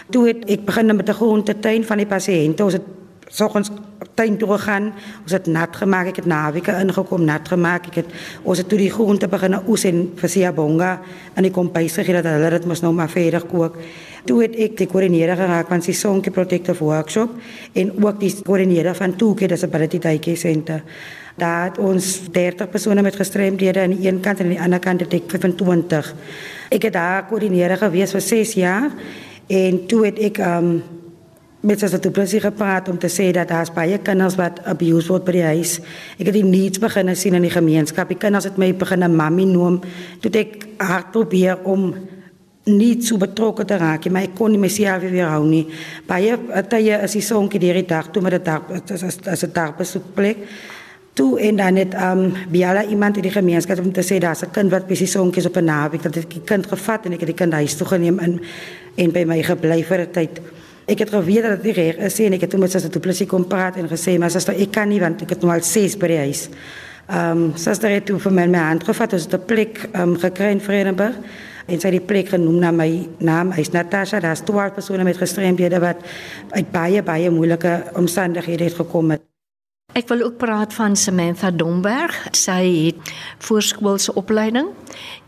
Toe 0.10 0.28
het 0.28 0.50
ek 0.50 0.66
begin 0.66 0.96
met 0.96 1.10
'n 1.10 1.14
grondtuin 1.14 1.84
van 1.84 1.98
die 1.98 2.08
pasiënte. 2.08 2.64
Ons 2.64 2.74
het 2.74 3.03
soggens 3.28 3.72
tuin 4.14 4.38
toe 4.38 4.48
gegaan. 4.58 4.92
Ons 5.24 5.32
het 5.32 5.48
nat 5.48 5.76
gemaak. 5.76 6.12
Ek 6.14 6.22
het 6.22 6.26
naweke 6.30 6.76
ingekom, 6.80 7.26
nat 7.26 7.48
gemaak. 7.48 7.88
Ek 7.92 8.02
het 8.04 8.14
ons 8.44 8.58
het 8.58 8.70
toe 8.70 8.80
die 8.80 8.92
groente 8.92 9.28
begin 9.28 9.58
oes 9.68 9.86
en 9.90 10.06
vir 10.20 10.30
Sia 10.30 10.52
Bonga 10.54 11.00
en 11.34 11.48
ek 11.48 11.56
kom 11.56 11.72
by 11.74 11.86
sy 11.92 12.06
dat 12.14 12.28
hulle 12.30 12.52
dit 12.58 12.68
mos 12.70 12.84
nou 12.84 12.94
maar 12.94 13.12
verder 13.12 13.46
kook. 13.50 13.80
Toe 14.28 14.40
het 14.46 14.56
ek 14.56 14.78
die 14.80 14.88
koördineerder 14.88 15.42
geraak 15.42 15.68
van 15.72 15.82
die 15.84 15.96
Sonke 15.98 16.32
Protective 16.32 16.84
Workshop 16.84 17.34
en 17.74 17.92
ook 18.00 18.22
die 18.22 18.32
koördineerder 18.44 18.96
van 18.96 19.16
Toeke, 19.16 19.48
dis 19.48 19.64
'n 19.64 19.66
Ability 19.66 20.00
Daycare 20.00 20.38
Center. 20.38 20.84
Daar 21.36 21.64
het 21.66 21.78
ons 21.78 22.30
30 22.32 22.70
persone 22.70 23.02
met 23.02 23.16
gestremdhede 23.16 23.82
aan 23.82 23.96
die 23.96 24.08
een 24.08 24.20
kant 24.20 24.40
en 24.40 24.46
aan 24.46 24.52
die 24.52 24.62
ander 24.62 24.80
kant 24.80 25.00
het 25.02 25.14
ek 25.14 25.24
25. 25.28 26.14
Ek 26.70 26.82
het 26.82 26.94
daar 26.94 27.26
koördineerder 27.26 27.78
gewees 27.78 28.12
vir 28.12 28.22
6 28.22 28.54
jaar 28.54 28.92
en 29.48 29.86
toe 29.88 30.06
het 30.06 30.20
ek 30.20 30.38
um 30.38 30.84
met 31.64 31.80
sy 31.80 31.88
tot 31.88 32.12
plesie 32.12 32.42
gepraat 32.44 32.90
om 32.92 32.98
te 33.00 33.08
sê 33.08 33.30
dat 33.32 33.48
daar's 33.48 33.72
baie 33.72 33.98
kinders 34.04 34.36
wat 34.36 34.60
abused 34.68 35.08
word 35.12 35.24
by 35.24 35.36
die 35.38 35.46
huis. 35.54 35.78
Ek 36.20 36.28
het 36.28 36.36
die 36.36 36.44
needs 36.44 36.82
begin 36.84 37.14
sien 37.16 37.38
in 37.40 37.46
die 37.48 37.54
gemeenskap. 37.54 38.12
Die 38.12 38.20
kinders 38.20 38.50
het 38.50 38.60
my 38.60 38.74
begin 38.76 39.04
'n 39.04 39.16
mammy 39.16 39.46
noem. 39.46 39.80
Toe 40.20 40.32
ek 40.32 40.68
hard 40.78 41.12
probeer 41.12 41.58
om 41.64 41.94
nie 42.66 43.02
so 43.02 43.18
betrokke 43.18 43.66
te 43.66 43.78
raak, 43.78 44.10
maar 44.10 44.24
ek 44.24 44.36
kon 44.36 44.52
nie 44.52 44.60
myself 44.60 45.02
weer 45.02 45.28
hou 45.28 45.46
nie. 45.46 45.68
Baie 46.08 46.38
tye 46.70 47.00
is 47.04 47.12
die 47.12 47.22
sonkie 47.22 47.60
hierdie 47.60 47.88
dag 47.88 48.12
toe 48.12 48.22
met 48.22 48.32
die 48.32 48.44
dag 48.44 48.62
as 48.72 49.44
'n 49.44 49.52
dagbesoekplek 49.54 50.38
toe 51.14 51.40
en 51.40 51.56
dan 51.56 51.76
het 51.76 51.94
um 51.94 52.34
Biala 52.50 52.86
iemand 52.86 53.16
in 53.16 53.22
die 53.22 53.32
gemeenskap 53.32 53.80
om 53.80 53.92
te 53.92 54.02
sê 54.02 54.18
daar's 54.18 54.44
'n 54.44 54.52
kind 54.52 54.72
wat 54.72 54.86
presies 54.86 55.12
sonkies 55.12 55.46
op 55.46 55.58
'n 55.58 55.64
naweek 55.64 56.04
dat 56.04 56.16
ek 56.16 56.30
die 56.30 56.42
kind 56.46 56.68
gevat 56.68 57.06
en 57.06 57.14
ek 57.14 57.20
het 57.20 57.28
die 57.28 57.36
kind 57.36 57.54
huis 57.54 57.76
toe 57.76 57.88
geneem 57.88 58.20
in 58.20 58.42
en 58.96 59.12
by 59.12 59.24
my 59.24 59.44
gebly 59.44 59.84
vir 59.84 60.00
'n 60.00 60.12
tyd. 60.12 60.42
Ek 60.86 61.00
het 61.00 61.10
geweet 61.10 61.46
dat 61.48 61.64
dit 61.64 61.76
reg 61.76 62.00
is 62.04 62.20
en 62.20 62.34
ek 62.36 62.42
het 62.44 62.56
met 62.60 62.72
sy 62.72 62.82
toe 62.92 63.02
plesie 63.02 63.28
kom 63.30 63.46
praat 63.48 63.78
en 63.80 63.88
gesê 63.88 64.18
maar 64.20 64.32
sister 64.34 64.58
ek 64.60 64.74
kan 64.76 64.90
nie 64.92 65.00
want 65.00 65.22
ek 65.24 65.30
het 65.36 65.42
nou 65.46 65.54
al 65.54 65.64
6 65.64 65.96
by 66.02 66.10
die 66.12 66.20
huis. 66.26 66.50
Um 67.08 67.54
sister 67.56 67.92
het 67.92 68.06
toe 68.10 68.20
vir 68.20 68.36
my 68.36 68.48
my 68.52 68.60
hand 68.60 68.84
gevat 68.84 69.14
as 69.14 69.28
'n 69.28 69.46
plek 69.48 69.90
um 69.96 70.18
gekry 70.20 70.52
in 70.52 70.60
Vredenburg 70.60 71.16
en 71.68 71.80
sy 71.80 71.88
het 71.88 72.00
die 72.00 72.08
plek 72.08 72.30
genoem 72.30 72.60
na 72.60 72.72
my 72.72 73.08
naam. 73.20 73.52
Hy's 73.52 73.72
Natasha, 73.72 74.20
daar's 74.20 74.44
12 74.44 74.74
persone 74.74 75.04
met 75.04 75.18
gestremdhede 75.18 75.80
wat 75.80 75.98
uit 76.52 76.72
baie 76.72 77.04
baie 77.04 77.30
moeilike 77.30 77.84
omstandighede 77.96 78.64
het 78.64 78.74
gekom 78.74 79.12
het. 79.12 79.22
Ek 79.94 80.08
wil 80.08 80.22
ook 80.22 80.38
praat 80.38 80.74
van 80.74 80.96
Samantha 80.96 81.52
Domberg. 81.52 82.28
Sy 82.32 82.88
het 82.88 83.14
voorskoolse 83.38 84.14
opleiding 84.14 84.68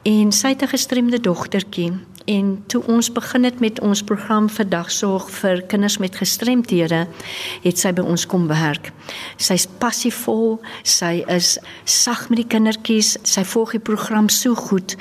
en 0.04 0.32
sy 0.32 0.48
het 0.48 0.64
'n 0.64 0.68
gestremde 0.68 1.20
dogtertjie. 1.20 1.94
En 2.26 2.64
toe 2.68 2.82
ons 2.90 3.12
begin 3.12 3.44
het 3.44 3.60
met 3.60 3.80
ons 3.86 4.04
program 4.04 4.50
vir 4.50 4.66
dagsorg 4.70 5.28
vir 5.30 5.62
kinders 5.70 5.98
met 6.02 6.16
gestremthede, 6.18 7.04
het 7.62 7.78
sy 7.82 7.92
by 7.94 8.02
ons 8.02 8.26
kom 8.26 8.48
werk. 8.50 8.90
Sy's 9.38 9.68
passievol, 9.82 10.58
sy 10.82 11.20
is 11.30 11.56
sag 11.84 12.26
met 12.32 12.42
die 12.42 12.48
kindertjies, 12.50 13.16
sy 13.22 13.46
volg 13.46 13.76
die 13.78 13.84
program 13.92 14.30
so 14.34 14.58
goed 14.58 14.98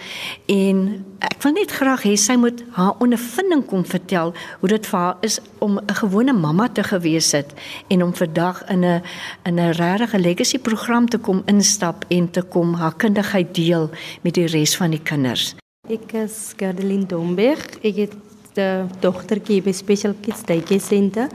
en 0.53 0.85
ek 1.25 1.41
wil 1.45 1.57
net 1.57 1.73
graag 1.73 2.05
hê 2.05 2.15
sy 2.21 2.37
moet 2.41 2.61
haar 2.77 3.01
ondervinding 3.05 3.65
kom 3.71 3.85
vertel 3.89 4.35
hoe 4.61 4.73
dit 4.75 4.87
vir 4.91 5.01
haar 5.01 5.25
is 5.25 5.41
om 5.65 5.79
'n 5.79 5.97
gewone 6.03 6.33
mamma 6.33 6.69
te 6.69 6.83
gewees 6.83 7.33
het 7.33 7.55
en 7.89 8.03
om 8.03 8.15
vandag 8.15 8.65
in 8.69 8.85
'n 8.85 9.03
in 9.45 9.61
'n 9.61 9.73
regte 9.73 10.19
legacy 10.19 10.59
program 10.59 11.09
te 11.09 11.19
kom 11.19 11.43
instap 11.47 12.05
en 12.09 12.31
te 12.31 12.43
kom 12.43 12.75
haar 12.75 12.97
kundigheid 12.97 13.55
deel 13.55 13.91
met 14.23 14.35
die 14.35 14.47
res 14.47 14.77
van 14.77 14.91
die 14.91 15.03
kinders. 15.03 15.55
Ek 15.85 16.15
is 16.17 16.55
Gardelin 16.57 17.03
Domberg. 17.05 17.77
Ek 17.85 17.97
het 18.09 18.17
'n 18.57 18.89
dogtertjie 19.01 19.61
by 19.61 19.73
Special 19.73 20.15
Kids 20.17 20.41
Daycare 20.43 20.81
Center. 20.81 21.29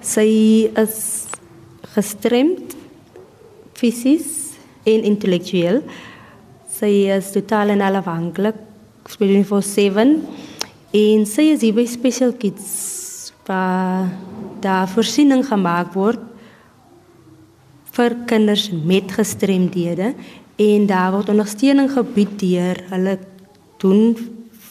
Sy 0.00 0.70
is 0.74 1.26
gestremd 1.92 2.74
fisies 3.74 4.56
en 4.84 5.04
intellektueel. 5.04 5.82
Sy 6.72 7.04
is 7.12 7.32
totaal 7.32 7.68
en 7.68 7.82
al 7.82 7.96
afhanklik, 7.96 8.56
speel 9.06 9.44
vir 9.44 9.62
7 9.62 10.24
en 10.92 11.26
sy 11.26 11.42
is 11.52 11.60
hier 11.60 11.74
by 11.74 11.84
Special 11.84 12.32
Kids 12.32 13.32
waar 13.44 14.08
daar 14.60 14.88
voorsiening 14.88 15.44
gemaak 15.44 15.92
word 15.92 16.20
vir 17.92 18.16
kinders 18.26 18.70
met 18.72 19.12
gestremdhede 19.12 20.14
en 20.56 20.86
daar 20.86 21.12
word 21.12 21.28
ondersteuning 21.28 21.90
gebied 21.90 22.38
deur 22.38 22.76
hulle 22.88 23.18
doen 23.80 24.16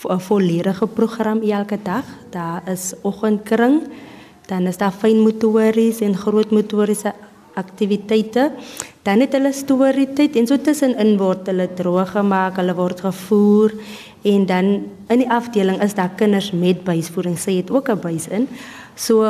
'n 0.07 0.19
volledige 0.19 0.87
program 0.87 1.41
elke 1.41 1.79
dag. 1.83 2.05
Daar 2.29 2.61
is 2.69 2.93
oggendkring, 3.01 3.81
dan 4.45 4.67
is 4.67 4.77
daar 4.77 4.91
fynmotories 4.91 5.99
en 5.99 6.15
grootmotoriese 6.15 7.13
aktiwiteite. 7.53 8.51
Dan 9.01 9.19
het 9.19 9.33
hulle 9.33 9.51
storietyd 9.51 10.35
en 10.35 10.47
so 10.47 10.57
tussenin 10.57 11.17
word 11.17 11.47
hulle 11.47 11.67
droog 11.73 12.11
gemaak, 12.11 12.55
hulle 12.55 12.75
word 12.75 12.99
gevoer 12.99 13.73
en 14.21 14.45
dan 14.45 14.65
in 15.07 15.23
die 15.23 15.31
afdeling 15.31 15.81
is 15.83 15.93
daar 15.93 16.11
kinders 16.15 16.51
met 16.51 16.83
buisvoering. 16.83 17.37
Sy 17.39 17.59
het 17.61 17.71
ook 17.71 17.89
'n 17.89 17.99
buis 17.99 18.27
in. 18.27 18.47
So 18.95 19.23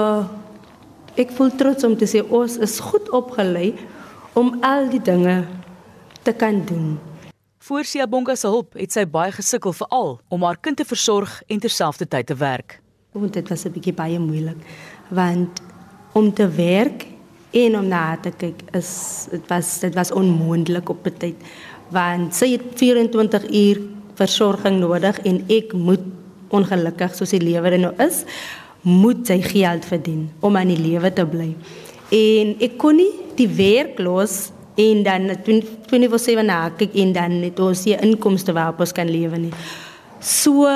ek 1.16 1.32
voel 1.32 1.52
trots 1.56 1.84
om 1.84 1.98
te 1.98 2.06
sê 2.06 2.24
ons 2.30 2.58
is 2.58 2.80
goed 2.80 3.10
opgelei 3.10 3.74
om 4.34 4.58
al 4.62 4.90
die 4.90 5.02
dinge 5.02 5.46
te 6.22 6.32
kan 6.32 6.62
doen. 6.66 7.09
Voor 7.70 7.84
Siabonga 7.86 8.34
se 8.36 8.48
hulp 8.50 8.74
het 8.82 8.96
sy 8.96 9.04
baie 9.06 9.30
gesukkel 9.30 9.76
veral 9.78 10.16
om 10.34 10.42
haar 10.42 10.58
kind 10.58 10.80
te 10.80 10.86
versorg 10.90 11.36
en 11.54 11.60
terselfdertyd 11.62 12.26
te 12.32 12.38
werk. 12.40 12.80
Want 13.14 13.36
dit 13.38 13.50
was 13.50 13.66
'n 13.66 13.72
bietjie 13.76 13.94
baie 13.94 14.20
moeilik 14.20 14.58
want 15.10 15.62
om 16.18 16.34
te 16.34 16.48
werk 16.50 17.06
en 17.52 17.78
om 17.78 17.88
na 17.88 18.18
te 18.18 18.32
kyk 18.32 18.64
is 18.74 19.28
dit 19.30 19.48
was 19.48 19.80
dit 19.80 19.94
was 19.94 20.12
onmoontlik 20.12 20.90
op 20.90 21.06
'n 21.06 21.18
tyd 21.18 21.36
want 21.90 22.36
sy 22.36 22.52
het 22.52 22.62
24 22.76 23.50
uur 23.50 23.82
versorging 24.16 24.80
nodig 24.80 25.20
en 25.20 25.44
ek 25.48 25.74
moet 25.74 26.06
ongelukkig 26.50 27.16
soos 27.16 27.30
die 27.30 27.46
lewe 27.50 27.78
nou 27.78 27.94
is 27.98 28.26
moet 28.82 29.28
sy 29.28 29.42
geld 29.42 29.86
verdien 29.86 30.32
om 30.40 30.58
aan 30.58 30.68
die 30.68 30.82
lewe 30.90 31.14
te 31.14 31.26
bly. 31.26 31.56
En 32.10 32.56
ek 32.60 32.78
kon 32.78 32.96
nie 32.96 33.14
die 33.36 33.48
werk 33.48 34.00
los 34.00 34.52
en 34.80 35.04
dan 35.04 35.30
24/7 35.44 36.46
na 36.46 36.70
kyk 36.78 36.96
en 36.96 37.12
dan 37.14 37.40
net 37.40 37.60
ons 37.60 37.84
hier 37.84 38.02
inkomste 38.04 38.54
waarop 38.56 38.80
ons 38.80 38.96
kan 38.96 39.10
lewe 39.10 39.38
nie. 39.38 39.54
So 40.20 40.68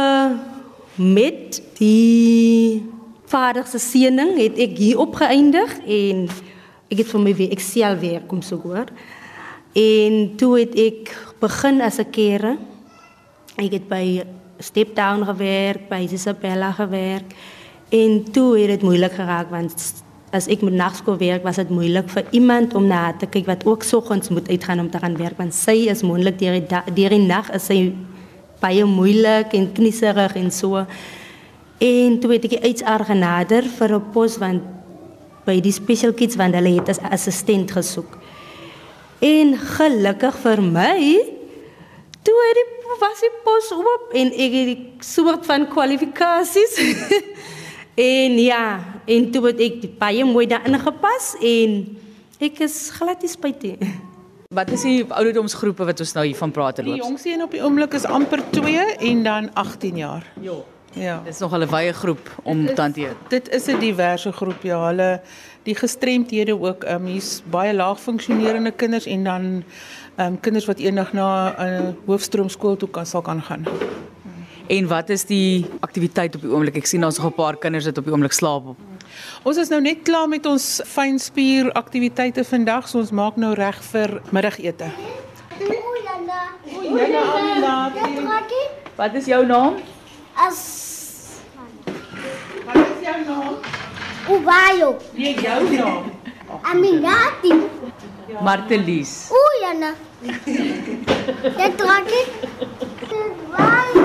met 0.96 1.62
die 1.80 2.84
vader 3.26 3.66
se 3.66 3.80
seëning 3.80 4.36
het 4.38 4.60
ek 4.62 4.78
hier 4.78 5.00
opgeëindig 5.00 5.80
en 5.88 6.28
ek 6.92 7.02
het 7.02 7.10
vir 7.10 7.24
my 7.24 7.34
weer 7.36 7.56
Excel 7.56 7.98
werk 8.02 8.32
om 8.32 8.42
so 8.42 8.60
hoor. 8.62 8.92
En 9.74 10.36
toe 10.38 10.60
het 10.60 10.76
ek 10.78 11.16
begin 11.40 11.82
as 11.82 12.00
'n 12.00 12.12
kere. 12.12 12.58
Ek 13.58 13.72
het 13.72 13.88
by 13.88 14.24
Step 14.60 14.96
Down 14.96 15.26
gewerk, 15.26 15.90
by 15.90 16.08
Isabella 16.12 16.72
gewerk. 16.72 17.34
En 17.90 18.24
toe 18.32 18.60
het 18.60 18.68
dit 18.68 18.82
moeilik 18.82 19.12
geraak 19.12 19.50
want 19.50 20.03
as 20.34 20.48
ek 20.50 20.64
met 20.66 20.74
nagskool 20.74 21.20
werk, 21.22 21.44
was 21.46 21.60
dit 21.62 21.70
moeilik 21.70 22.10
vir 22.10 22.26
iemand 22.34 22.74
om 22.74 22.88
na 22.90 23.12
te 23.14 23.30
kyk 23.30 23.46
wat 23.46 23.66
ook 23.70 23.86
soggens 23.86 24.32
moet 24.34 24.50
uitgaan 24.50 24.82
om 24.82 24.90
te 24.90 25.00
gaan 25.00 25.18
werk 25.20 25.38
want 25.38 25.54
sy 25.54 25.86
is 25.94 26.02
moontlik 26.02 26.40
deur 26.42 26.58
die 26.58 26.82
deur 26.98 27.14
die 27.14 27.22
nag 27.22 27.52
is 27.54 27.68
sy 27.70 27.78
baie 28.64 28.86
moeilik 28.88 29.54
en 29.54 29.70
knieserig 29.76 30.38
en 30.40 30.50
so. 30.52 30.86
En 31.84 32.20
toe 32.20 32.32
het 32.34 32.48
ek 32.48 32.58
iets 32.64 32.86
argenader 32.88 33.68
vir 33.78 33.96
'n 33.96 34.12
pos 34.14 34.38
want 34.38 34.64
by 35.46 35.60
die 35.60 35.76
special 35.76 36.14
kids 36.14 36.36
want 36.36 36.56
hulle 36.56 36.80
het 36.80 36.90
as 36.90 37.00
assistent 37.12 37.72
gesoek. 37.72 38.18
En 39.20 39.58
gelukkig 39.58 40.36
vir 40.44 40.62
my 40.62 41.00
toe 42.24 42.38
het 42.48 42.56
die 42.60 42.70
was 43.00 43.20
die 43.20 43.34
pos 43.44 43.72
oop 43.76 44.14
en 44.14 44.32
ek 44.32 44.54
het 44.58 44.70
die 44.72 44.82
soort 45.00 45.46
van 45.46 45.68
kwalifikasies 45.68 46.78
En 47.96 48.38
ja, 48.42 48.80
en 49.06 49.32
toe 49.32 49.46
het 49.52 49.60
ek 49.62 49.86
baie 50.00 50.26
mooi 50.26 50.48
daarin 50.50 50.80
gepas 50.82 51.36
en 51.42 51.76
ek 52.42 52.64
is 52.66 52.90
glad 52.96 53.22
nie 53.22 53.30
spyt 53.30 53.62
nie. 53.62 53.78
Wat 54.58 54.70
is 54.70 54.84
die 54.86 55.02
ouderdomsgroepe 55.02 55.86
wat 55.86 56.02
ons 56.04 56.12
nou 56.14 56.26
hier 56.28 56.38
van 56.38 56.52
praat 56.54 56.78
loop? 56.78 56.94
Die 56.94 57.02
jongste 57.02 57.32
een 57.32 57.42
op 57.42 57.56
die 57.56 57.62
oomblik 57.66 57.96
is 57.98 58.06
amper 58.06 58.44
2 58.54 58.84
en 59.10 59.24
dan 59.26 59.50
18 59.58 59.98
jaar. 59.98 60.28
Ja. 60.42 60.60
Ja. 60.94 61.16
Dit 61.26 61.34
is 61.34 61.40
nog 61.40 61.58
'n 61.58 61.66
wye 61.66 61.94
groep 61.94 62.30
om 62.44 62.66
te 62.66 62.82
hanteer. 62.82 63.16
Dit 63.30 63.50
is 63.50 63.66
'n 63.66 63.80
diverse 63.80 64.32
groep 64.32 64.62
ja. 64.62 64.86
Hulle 64.88 65.22
die 65.64 65.76
gestremdhede 65.76 66.60
ook. 66.60 66.84
Ehm 66.84 66.96
um, 67.02 67.06
hier's 67.06 67.42
baie 67.50 67.74
laag 67.74 68.02
funksionerende 68.02 68.72
kinders 68.72 69.06
en 69.06 69.24
dan 69.24 69.64
ehm 70.16 70.28
um, 70.28 70.40
kinders 70.40 70.66
wat 70.66 70.78
eendag 70.78 71.14
na 71.14 71.56
'n 71.58 71.98
hoofstroomskool 72.06 72.78
toe 72.78 72.90
kan 72.90 73.06
sal 73.06 73.22
kan 73.22 73.42
gaan. 73.42 73.66
En 74.68 74.88
wat 74.88 75.10
is 75.10 75.26
die 75.26 75.66
aktiwiteit 75.80 76.36
op 76.36 76.42
die 76.42 76.50
oomblik? 76.52 76.78
Ek 76.80 76.88
sien 76.88 77.04
ons 77.04 77.18
nog 77.18 77.32
'n 77.32 77.36
paar 77.36 77.58
kinders 77.58 77.86
wat 77.86 77.98
op 77.98 78.06
die 78.06 78.14
oomblik 78.14 78.32
slaap 78.32 78.68
op. 78.68 78.78
Ons 79.44 79.58
is 79.58 79.70
nou 79.70 79.82
net 79.82 80.04
klaar 80.04 80.28
met 80.28 80.46
ons 80.46 80.82
fynspier 80.86 81.72
aktiwiteite 81.72 82.44
vandag, 82.44 82.88
so 82.88 82.98
ons 82.98 83.12
maak 83.12 83.36
nou 83.36 83.54
reg 83.54 83.84
vir 83.84 84.22
middagete. 84.32 84.92
Wat 88.96 89.14
is 89.14 89.26
jou 89.26 89.46
naam? 89.46 89.76
As 90.36 90.82
Wat 92.66 92.76
is 92.76 93.06
jou 93.06 93.26
naam? 93.26 93.56
Ubayo. 94.30 94.98
Nee, 95.14 95.36
jou 95.36 95.78
naam. 95.78 96.12
Aminati. 96.70 97.54
Martelies. 98.42 99.30
O, 99.32 99.38
Jana. 99.62 99.94
Dit 101.60 101.78
trek 101.78 102.16
ek. 102.22 102.30
Dit 103.10 103.44
was 103.52 104.03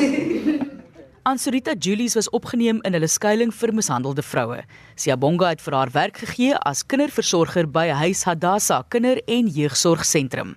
Ansurita 1.30 1.74
Julies 1.78 2.14
was 2.14 2.30
opgeneem 2.30 2.80
in 2.82 2.94
hulle 2.96 3.08
skuilings 3.08 3.56
vir 3.60 3.72
mishandelde 3.76 4.22
vroue. 4.24 4.62
Siabonga 4.96 5.50
het 5.52 5.60
vir 5.60 5.76
haar 5.76 5.92
werk 5.94 6.16
gegee 6.24 6.56
as 6.66 6.80
kinderversorger 6.82 7.68
by 7.70 7.88
Huis 8.02 8.24
Hadassa 8.24 8.82
Kinder- 8.88 9.22
en 9.28 9.50
Jeugsorgsentrum. 9.52 10.56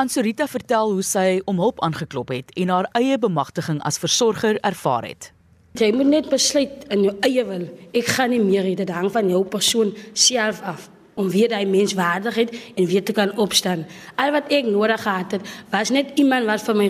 Ansurita 0.00 0.46
vertel 0.48 0.94
hoe 0.94 1.04
sy 1.04 1.40
om 1.50 1.60
hulp 1.60 1.82
aangeklop 1.84 2.32
het 2.32 2.50
en 2.56 2.72
haar 2.72 2.88
eie 2.98 3.18
bemagtiging 3.20 3.82
as 3.84 4.00
versorger 4.00 4.56
ervaar 4.64 5.04
het. 5.04 5.32
Jy 5.78 5.92
moet 5.94 6.10
net 6.10 6.30
besluit 6.30 6.86
in 6.90 7.04
jou 7.06 7.14
eie 7.26 7.44
wil. 7.46 7.68
Ek 7.94 8.08
gaan 8.16 8.32
nie 8.32 8.40
meer 8.42 8.64
hê 8.66 8.74
dit 8.78 8.90
hang 8.90 9.10
van 9.12 9.28
jou 9.30 9.44
persoon 9.44 9.92
self 10.14 10.62
af 10.66 10.88
om 11.20 11.28
weer 11.30 11.50
daai 11.52 11.66
menswaardigheid 11.68 12.54
en 12.74 12.86
weer 12.88 13.04
te 13.04 13.12
kan 13.12 13.36
opstaan. 13.38 13.84
Al 14.16 14.32
wat 14.32 14.48
ek 14.48 14.68
nodig 14.68 15.02
gehad 15.02 15.36
het, 15.36 15.54
was 15.70 15.92
net 15.92 16.16
iemand 16.20 16.48
wat 16.48 16.64
vir 16.64 16.76
my 16.76 16.88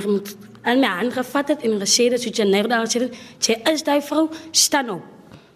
en 0.63 0.81
my 0.81 0.93
hand 1.01 1.17
gevat 1.17 1.55
het 1.55 1.65
en 1.67 1.81
gesê 1.81 2.11
het 2.13 2.23
soos 2.23 2.37
jy 2.37 2.47
nou 2.47 2.67
daar 2.69 2.87
sê, 2.87 3.09
"Jy 3.41 3.57
is 3.73 3.83
daai 3.83 4.01
vrou, 4.03 4.29
staan 4.51 4.91
op." 4.91 5.03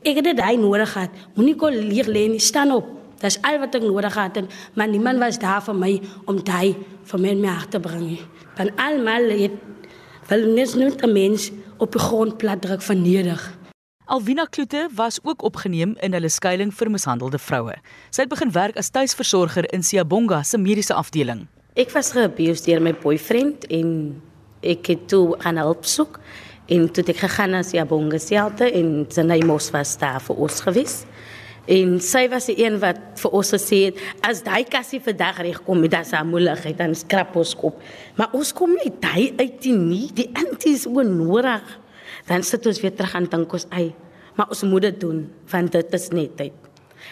Ek 0.03 0.17
het 0.17 0.25
dit 0.25 0.37
daai 0.37 0.57
nodig 0.57 0.93
gehad. 0.93 1.11
Moenie 1.35 1.57
kol 1.57 1.71
leer 1.71 2.05
lê 2.05 2.29
nie, 2.29 2.39
staan 2.39 2.71
op. 2.73 2.85
Dis 3.21 3.39
al 3.43 3.59
wat 3.59 3.75
ek 3.75 3.83
nodig 3.83 4.13
gehad 4.13 4.37
het, 4.37 4.45
maar 4.75 4.89
niemand 4.89 5.19
was 5.19 5.39
daar 5.39 5.63
vir 5.63 5.75
my 5.75 6.01
om 6.27 6.45
daai 6.45 6.77
vir 7.05 7.21
my 7.21 7.29
in 7.29 7.41
my 7.41 7.49
hart 7.49 7.71
te 7.71 7.81
bring. 7.81 8.19
Van 8.55 8.71
almal 8.77 9.31
het 9.31 9.53
wel 10.29 10.47
net 10.55 11.03
'n 11.03 11.13
mens 11.13 11.51
op 11.79 11.93
die 11.93 12.01
grond 12.01 12.37
plat 12.37 12.61
druk 12.61 12.83
vernedig. 12.83 13.54
Alvina 14.07 14.45
Kloete 14.45 14.89
was 14.95 15.19
ook 15.23 15.43
opgeneem 15.43 15.95
in 16.01 16.13
hulle 16.13 16.29
skuilings 16.29 16.77
vir 16.77 16.91
mishandelde 16.93 17.39
vroue. 17.41 17.73
Sy 18.13 18.27
het 18.27 18.29
begin 18.29 18.51
werk 18.53 18.77
as 18.77 18.91
tuisversorger 18.93 19.65
in 19.73 19.81
Siabonga 19.81 20.43
se 20.45 20.59
mediese 20.61 20.93
afdeling. 20.93 21.47
Ek 21.81 21.89
was 21.97 22.11
geabused 22.13 22.69
deur 22.69 22.83
my 22.85 22.93
boyfriend 23.01 23.65
en 23.73 23.95
ek 24.61 24.91
het 24.93 25.07
toe 25.09 25.33
gaan 25.41 25.57
help 25.57 25.89
soek 25.89 26.19
en 26.69 26.85
toe 26.93 27.05
ek 27.09 27.23
gegaan 27.23 27.57
na 27.57 27.63
Siabonga 27.65 28.21
Shelter 28.21 28.69
en 28.77 29.07
sy 29.09 29.25
mos 29.49 29.71
was 29.73 29.95
daar 29.97 30.21
vir 30.27 30.43
ons 30.49 30.59
gewees. 30.67 30.99
En 31.65 31.95
sy 32.05 32.27
was 32.29 32.51
die 32.51 32.59
een 32.61 32.77
wat 32.83 33.01
vir 33.23 33.39
ons 33.41 33.55
gesê 33.57 33.79
het 33.87 34.03
as 34.29 34.43
daai 34.45 34.67
kassie 34.69 35.01
vandag 35.01 35.41
reg 35.47 35.63
kom 35.65 35.81
met 35.81 35.95
daai 35.97 36.29
moeilikheid 36.29 36.77
dan 36.77 36.93
skrap 36.93 37.33
ons 37.41 37.55
kop. 37.57 37.81
Maar 38.21 38.37
ons 38.37 38.53
kom 38.53 38.77
nie 38.77 38.93
daai 39.01 39.33
uit 39.41 39.71
nie. 39.73 40.11
Die 40.13 40.29
anties 40.37 40.85
o 40.85 41.01
nodig. 41.01 41.65
Dan 42.29 42.43
sit 42.43 42.67
ons 42.67 42.81
weer 42.81 42.95
terug 42.95 43.15
aan 43.15 43.29
dink 43.31 43.53
ons 43.53 43.67
ei. 43.71 43.95
Maar 44.35 44.51
ons 44.51 44.63
moet 44.67 44.83
dit 44.89 45.01
doen 45.01 45.25
want 45.51 45.73
dit 45.73 45.95
is 45.95 46.09
net 46.11 46.37
tyd. 46.37 46.53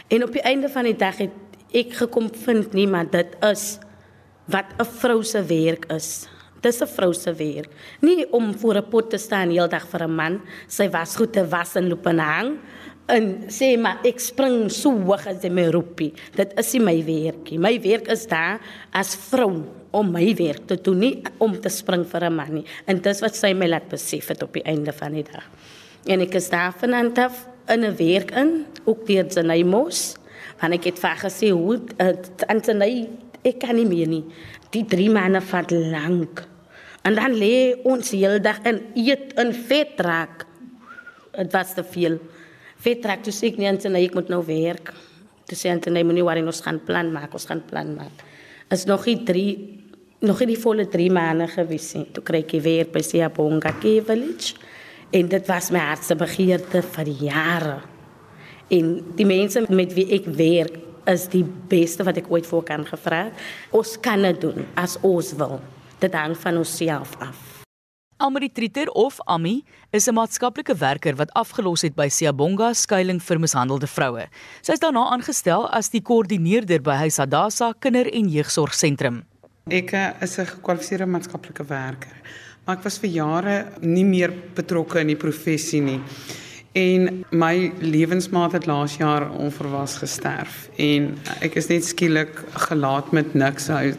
En 0.08 0.24
op 0.24 0.32
die 0.32 0.42
einde 0.42 0.68
van 0.72 0.88
die 0.88 0.96
dag 0.96 1.18
het 1.20 1.34
ek 1.72 1.96
gekom 2.02 2.28
vind 2.44 2.72
nie 2.76 2.86
maar 2.86 3.08
dit 3.10 3.36
is 3.48 3.78
wat 4.46 4.66
'n 4.78 4.84
vrou 4.84 5.22
se 5.22 5.42
werk 5.44 5.86
is. 5.92 6.28
Dis 6.60 6.80
'n 6.80 6.86
vrou 6.86 7.12
se 7.12 7.32
werk. 7.34 7.70
Nie 8.00 8.26
om 8.32 8.54
voor 8.58 8.76
'n 8.76 8.88
pot 8.88 9.10
te 9.10 9.18
staan 9.18 9.50
heeldag 9.50 9.86
vir 9.88 10.02
'n 10.02 10.14
man, 10.14 10.40
sy 10.68 10.88
was 10.88 11.16
goed 11.16 11.32
te 11.32 11.48
was 11.48 11.76
en 11.76 11.88
loop 11.88 12.06
en 12.06 12.18
hang 12.18 12.58
en 13.06 13.48
sê 13.48 13.76
maar 13.78 14.00
ek 14.06 14.20
spring 14.20 14.70
so 14.70 14.90
hoog 14.90 15.26
as 15.26 15.42
my 15.50 15.66
roepie. 15.70 16.12
Dit 16.36 16.52
is 16.58 16.74
my 16.74 17.04
werkie. 17.04 17.58
My 17.58 17.80
werk 17.80 18.08
is 18.08 18.26
daar 18.26 18.60
as 18.92 19.14
vrou 19.16 19.64
om 19.92 20.10
my 20.12 20.24
werk 20.38 20.66
te 20.66 20.78
doen 20.80 20.98
nie 20.98 21.14
om 21.38 21.54
te 21.60 21.70
spring 21.72 22.04
vir 22.08 22.24
'n 22.24 22.34
man 22.34 22.54
nie. 22.54 22.64
En 22.86 23.00
dis 23.00 23.20
wat 23.20 23.36
sy 23.36 23.52
my 23.52 23.68
laat 23.68 23.88
besef 23.88 24.28
het 24.28 24.42
op 24.42 24.52
die 24.52 24.64
einde 24.64 24.92
van 24.92 25.12
die 25.12 25.22
dag. 25.24 25.44
En 26.06 26.20
ek 26.20 26.34
is 26.34 26.50
daar 26.50 26.72
vanaand 26.72 27.18
af 27.18 27.46
in 27.68 27.84
'n 27.84 27.96
werk 27.96 28.30
in, 28.30 28.66
ook 28.84 29.06
deur 29.06 29.24
Zanay 29.28 29.62
Mos. 29.62 30.16
Want 30.60 30.74
ek 30.74 30.84
het 30.84 30.98
vir 30.98 31.16
gesê 31.16 31.50
hoe 31.50 31.80
aan 32.46 32.64
Zanay 32.64 33.08
ek 33.44 33.58
kan 33.58 33.76
nie 33.76 33.86
meer 33.86 34.08
nie. 34.08 34.24
Die 34.70 34.84
drie 34.84 35.10
manne 35.10 35.40
vat 35.40 35.70
lank. 35.70 36.46
En 37.02 37.14
dan 37.14 37.34
lê 37.34 37.74
ons 37.84 38.10
heeldag 38.10 38.62
in 38.64 38.82
eet 38.94 39.32
in 39.38 39.52
vet 39.52 40.00
raak. 40.00 40.46
Dit 41.32 41.52
was 41.52 41.74
te 41.74 41.84
veel. 41.84 42.18
Vet 42.76 43.04
raak 43.04 43.22
toe 43.22 43.32
sê 43.32 43.46
ek 43.46 43.58
nie 43.58 43.68
aan 43.68 43.80
Zanay 43.80 44.04
ek 44.04 44.14
moet 44.14 44.28
nou 44.28 44.42
werk. 44.46 44.92
Toe 45.46 45.56
sê 45.56 45.82
Zanay 45.82 46.02
moenie 46.02 46.24
worry 46.24 46.42
ons 46.42 46.60
gaan 46.60 46.80
plan 46.80 47.12
maak, 47.12 47.32
ons 47.32 47.46
gaan 47.46 47.62
plan 47.62 47.94
maak. 47.94 48.12
Is 48.70 48.86
nog 48.86 49.06
nie 49.06 49.24
3 49.24 49.81
nog 50.22 50.38
nie 50.42 50.52
die 50.54 50.60
volle 50.62 50.86
3 50.88 51.10
maande 51.12 51.48
gewees 51.50 51.92
nie. 51.98 52.06
Toe 52.14 52.22
kry 52.24 52.42
ek 52.44 52.54
weer 52.62 52.88
by 52.90 53.02
Siyabonga 53.02 53.74
Village. 53.82 54.54
En 55.12 55.28
dit 55.28 55.48
was 55.50 55.70
my 55.70 55.82
hartse 55.82 56.14
begeerte 56.16 56.82
vir 56.94 57.08
jare. 57.20 57.80
En 58.72 58.94
die 59.18 59.26
mense 59.28 59.66
met 59.68 59.92
wie 59.92 60.06
ek 60.16 60.30
werk 60.38 60.78
is 61.10 61.26
die 61.28 61.44
beste 61.44 62.06
wat 62.06 62.16
ek 62.22 62.30
ooit 62.30 62.46
voor 62.46 62.62
kan 62.64 62.86
gevra. 62.86 63.26
Ons 63.74 63.98
kan 64.00 64.22
dit 64.22 64.40
doen 64.40 64.64
as 64.78 64.96
ons 65.02 65.34
wil. 65.36 65.58
Dit 66.00 66.14
hang 66.14 66.36
van 66.38 66.62
onsself 66.62 67.16
af. 67.20 67.50
Almarie 68.22 68.52
Trieter 68.54 68.86
of 68.94 69.18
Ami 69.26 69.64
is 69.90 70.06
'n 70.06 70.14
maatskaplike 70.14 70.74
werker 70.78 71.16
wat 71.16 71.32
afgelos 71.34 71.82
het 71.82 71.94
by 71.94 72.08
Siyabonga 72.08 72.72
skuilings 72.72 73.24
vir 73.24 73.38
mishandelde 73.38 73.86
vroue. 73.86 74.28
Sy 74.62 74.72
is 74.72 74.78
daarna 74.78 75.10
aangestel 75.10 75.68
as 75.70 75.90
die 75.90 76.00
koördineerder 76.00 76.80
by 76.80 76.94
Huis 76.94 77.18
Adasa 77.18 77.72
Kinder- 77.78 78.14
en 78.14 78.28
Jeugsorgsentrum. 78.28 79.31
Ek 79.70 79.92
is 80.20 80.38
'n 80.38 80.46
gekwalifiseerde 80.46 81.06
maatskaplike 81.06 81.64
werker. 81.64 82.16
Maar 82.64 82.76
ek 82.76 82.82
was 82.82 82.98
vir 82.98 83.10
jare 83.10 83.66
nie 83.80 84.04
meer 84.04 84.32
betrokke 84.54 84.98
in 84.98 85.06
die 85.06 85.16
professie 85.16 85.80
nie. 85.80 86.00
En 86.72 87.24
my 87.30 87.72
lewensmaat 87.78 88.52
het 88.52 88.66
laas 88.66 88.96
jaar 88.96 89.30
onverwags 89.30 89.96
gesterf. 89.96 90.68
En 90.76 91.18
ek 91.40 91.54
is 91.54 91.68
net 91.68 91.84
skielik 91.84 92.44
gelaat 92.54 93.12
met 93.12 93.34
niks 93.34 93.68
uit. 93.68 93.98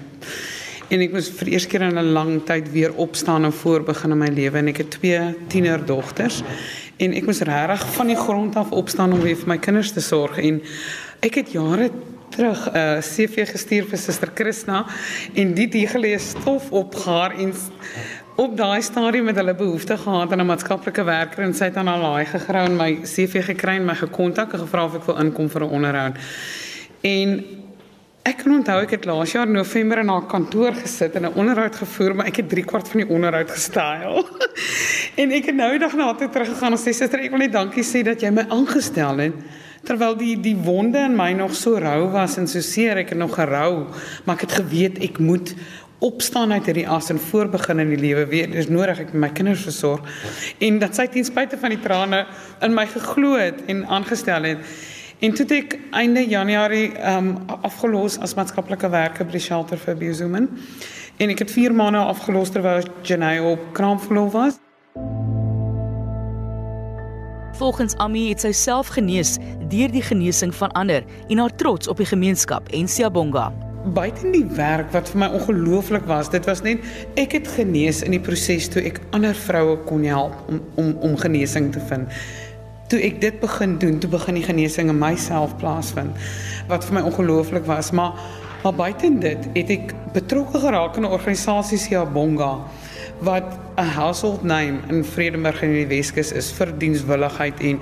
En 0.89 1.01
ek 1.01 1.11
moes 1.11 1.29
vir 1.29 1.47
eers 1.47 1.67
keer 1.67 1.81
in 1.81 1.97
'n 1.97 2.11
lang 2.11 2.43
tyd 2.45 2.71
weer 2.71 2.93
opstaan 2.93 3.45
en 3.45 3.53
voorbegin 3.53 4.11
in 4.11 4.17
my 4.17 4.27
lewe. 4.27 4.57
En 4.57 4.67
ek 4.67 4.77
het 4.77 4.91
twee 4.91 5.35
tienerdogters. 5.47 6.43
En 6.97 7.13
ek 7.13 7.25
moes 7.25 7.39
regtig 7.39 7.93
van 7.93 8.07
die 8.07 8.15
grond 8.15 8.55
af 8.55 8.71
opstaan 8.71 9.13
om 9.13 9.21
weer 9.21 9.37
vir 9.37 9.47
my 9.47 9.57
kinders 9.57 9.91
te 9.91 10.01
sorg. 10.01 10.37
En 10.37 10.61
ek 11.21 11.35
het 11.35 11.51
jare 11.51 11.91
terug 12.33 12.69
'n 12.69 12.77
uh, 12.77 12.99
CV 13.01 13.45
gestuur 13.51 13.85
vir 13.89 13.97
Suster 13.97 14.31
Krishna 14.33 14.85
en 15.33 15.53
die 15.53 15.67
die 15.67 15.87
gelees 15.87 16.29
stof 16.33 16.71
op 16.71 16.95
haar 17.05 17.31
en 17.37 17.53
op 18.35 18.57
daai 18.57 18.81
stadium 18.81 19.25
met 19.29 19.35
hulle 19.35 19.53
behoefte 19.53 19.97
gehad 19.97 20.31
aan 20.31 20.41
'n 20.41 20.45
maatskaplike 20.45 21.03
werker 21.03 21.43
en 21.43 21.53
sy 21.53 21.65
het 21.69 21.77
aan 21.77 21.87
haar 21.87 22.01
laai 22.01 22.25
gegrou 22.25 22.65
en 22.65 22.77
my 22.77 22.99
CV 23.03 23.45
gekry 23.45 23.75
en 23.75 23.85
my 23.85 23.95
gekontak 23.95 24.53
en 24.53 24.59
gevra 24.59 24.85
of 24.85 24.95
ek 24.95 25.05
wil 25.05 25.19
inkom 25.19 25.49
vir 25.49 25.61
'n 25.61 25.69
onderhoud. 25.69 26.15
En 27.01 27.43
ek 28.23 28.37
kan 28.37 28.51
onthou 28.51 28.81
ek 28.81 28.91
het 28.91 29.05
laas 29.05 29.31
jaar 29.31 29.47
November 29.47 29.97
in 29.99 30.07
haar 30.07 30.25
kantoor 30.25 30.73
gesit 30.73 31.15
en 31.15 31.25
'n 31.25 31.33
onderhoud 31.35 31.75
gevoer, 31.75 32.15
maar 32.15 32.25
ek 32.25 32.35
het 32.35 32.49
3 32.49 32.65
kwart 32.65 32.87
van 32.87 32.99
die 32.99 33.09
onderhoud 33.09 33.51
gestyl. 33.51 34.27
en 35.21 35.31
ek 35.31 35.45
het 35.45 35.55
nou 35.55 35.69
die 35.69 35.79
dag 35.79 35.93
na 35.93 36.03
haar 36.03 36.17
toe 36.17 36.29
teruggegaan 36.29 36.71
en 36.71 36.77
sê 36.77 36.93
suster, 36.93 37.19
ek 37.19 37.29
wil 37.29 37.39
net 37.39 37.51
dankie 37.51 37.83
sê 37.83 38.03
dat 38.03 38.21
jy 38.21 38.31
my 38.31 38.45
aangestel 38.49 39.17
het 39.17 39.33
terwyl 39.83 40.15
die 40.17 40.35
die 40.39 40.55
wonde 40.55 41.01
in 41.03 41.15
my 41.15 41.31
nog 41.35 41.55
so 41.55 41.77
rou 41.77 42.09
was 42.13 42.37
en 42.37 42.47
so 42.47 42.63
seer 42.63 43.01
ek 43.01 43.09
het 43.13 43.19
nog 43.19 43.35
gerou 43.35 43.87
maar 44.23 44.37
ek 44.37 44.47
het 44.47 44.59
geweet 44.61 45.01
ek 45.03 45.19
moet 45.19 45.55
opstaan 46.03 46.51
uit 46.51 46.65
hierdie 46.67 46.87
as 46.89 47.09
en 47.13 47.19
voorbegin 47.19 47.79
in 47.79 47.93
die 47.93 47.99
lewe 48.01 48.25
weer. 48.27 48.49
Dis 48.51 48.67
nodig 48.71 48.99
ek 49.05 49.13
my 49.15 49.29
kinders 49.35 49.63
versorg 49.63 50.03
en 50.63 50.81
dat 50.81 50.97
sy 50.97 51.07
ten 51.11 51.27
spyte 51.27 51.59
van 51.59 51.75
die 51.75 51.79
trane 51.83 52.25
in 52.65 52.75
my 52.75 52.85
geglo 52.91 53.37
het 53.39 53.63
en 53.71 53.85
aangestel 53.87 54.49
het. 54.51 54.73
En 55.23 55.35
toe 55.37 55.47
ek 55.55 55.77
einde 55.95 56.25
Januarie 56.27 56.89
um, 56.99 57.37
afgelos 57.63 58.19
as 58.19 58.35
maatskaplike 58.35 58.91
werker 58.91 59.29
by 59.29 59.37
die 59.37 59.45
shelter 59.45 59.79
vir 59.79 59.95
Biozumen. 60.01 60.49
En 61.23 61.31
ek 61.31 61.45
het 61.45 61.55
4 61.55 61.75
maande 61.77 62.03
afgelos 62.03 62.51
terwyl 62.51 62.83
Jenay 63.07 63.39
op 63.53 63.71
kraamverlof 63.77 64.35
was. 64.35 64.62
Volgens 67.63 67.93
Ami 67.95 68.25
het 68.27 68.41
sy 68.43 68.49
self 68.51 68.89
genees 68.91 69.37
deur 69.71 69.91
die 69.91 70.01
genesing 70.03 70.51
van 70.51 70.73
ander 70.75 71.05
en 71.31 71.39
haar 71.39 71.53
trots 71.55 71.87
op 71.87 72.01
die 72.01 72.07
gemeenskap 72.09 72.67
en 72.75 72.89
Siyabonga 72.91 73.45
buite 73.95 74.27
die 74.33 74.43
werk 74.57 74.89
wat 74.91 75.07
vir 75.11 75.21
my 75.21 75.29
ongelooflik 75.37 76.03
was, 76.07 76.27
dit 76.31 76.43
was 76.47 76.59
net 76.65 76.83
ek 77.19 77.37
het 77.37 77.47
genees 77.55 78.01
in 78.03 78.17
die 78.17 78.19
proses 78.23 78.67
toe 78.71 78.83
ek 78.83 78.99
ander 79.15 79.31
vroue 79.45 79.77
kon 79.87 80.03
help 80.03 80.35
om 80.51 80.59
om 80.79 80.91
om 81.07 81.15
genesing 81.23 81.71
te 81.71 81.79
vind. 81.87 82.11
Toe 82.91 82.99
ek 82.99 83.23
dit 83.23 83.39
begin 83.39 83.79
doen, 83.79 83.95
toe 83.99 84.11
begin 84.11 84.41
die 84.41 84.45
genesing 84.51 84.91
in 84.91 84.99
myself 84.99 85.55
plaasvind 85.63 86.19
wat 86.67 86.83
vir 86.89 86.99
my 86.99 87.07
ongelooflik 87.13 87.67
was, 87.71 87.95
maar 87.95 88.19
maar 88.65 88.75
buite 88.75 89.07
dit 89.23 89.51
het 89.55 89.75
ek 89.79 89.95
betrokke 90.11 90.59
geraak 90.67 90.99
in 90.99 91.07
'n 91.07 91.15
organisasie 91.15 91.79
se 91.79 92.07
Bonga 92.11 92.57
wat 93.23 93.55
'n 93.77 93.93
household 93.95 94.43
name 94.43 94.81
in 94.89 95.03
Vredenburg 95.03 95.63
in 95.63 95.73
die 95.73 95.87
Weskus 95.87 96.31
is 96.31 96.51
vir 96.51 96.71
dienswilligheid 96.77 97.59
en 97.61 97.79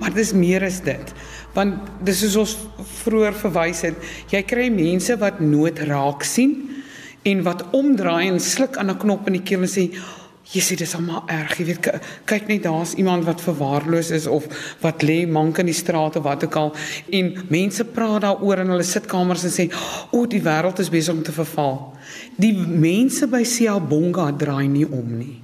maar 0.00 0.12
dis 0.14 0.32
meer 0.32 0.64
as 0.64 0.80
dit. 0.82 1.12
Want 1.54 1.74
dis 2.02 2.18
soos 2.20 2.36
ons 2.36 2.54
vroeër 3.04 3.34
verwys 3.34 3.82
het 3.86 3.94
jy 4.32 4.42
kry 4.42 4.70
mense 4.70 5.16
wat 5.20 5.40
nood 5.40 5.78
raak 5.78 6.24
sien 6.24 6.56
en 7.24 7.42
wat 7.42 7.64
omdraai 7.72 8.28
en 8.28 8.40
sluk 8.40 8.76
aan 8.76 8.90
'n 8.90 8.98
knop 8.98 9.26
in 9.26 9.38
die 9.38 9.42
keel 9.42 9.62
en 9.62 9.68
sê 9.68 9.90
jy 10.52 10.62
sê 10.64 10.76
dis 10.76 10.94
almal 10.96 11.22
erg. 11.32 11.54
Jy 11.58 11.66
weet 11.70 11.88
kyk 12.28 12.48
net 12.50 12.64
daar's 12.66 12.94
iemand 13.00 13.24
wat 13.28 13.44
verwaarloos 13.44 14.10
is 14.14 14.26
of 14.30 14.48
wat 14.82 15.04
lê 15.06 15.24
mank 15.26 15.62
in 15.62 15.70
die 15.70 15.76
strate 15.76 16.22
wat 16.24 16.44
ook 16.44 16.58
al 16.60 16.74
en 17.12 17.32
mense 17.48 17.84
praat 17.84 18.26
daaroor 18.26 18.64
in 18.64 18.74
hulle 18.74 18.88
sitkamers 18.88 19.46
en 19.48 19.54
sê 19.54 19.68
o 20.12 20.26
die 20.26 20.42
wêreld 20.44 20.82
is 20.84 20.92
besig 20.92 21.14
om 21.14 21.22
te 21.24 21.32
verval. 21.32 21.78
Die 22.36 22.52
mense 22.56 23.28
by 23.30 23.44
Siabonga 23.46 24.30
draai 24.36 24.68
nie 24.68 24.86
om 24.88 25.16
nie 25.18 25.43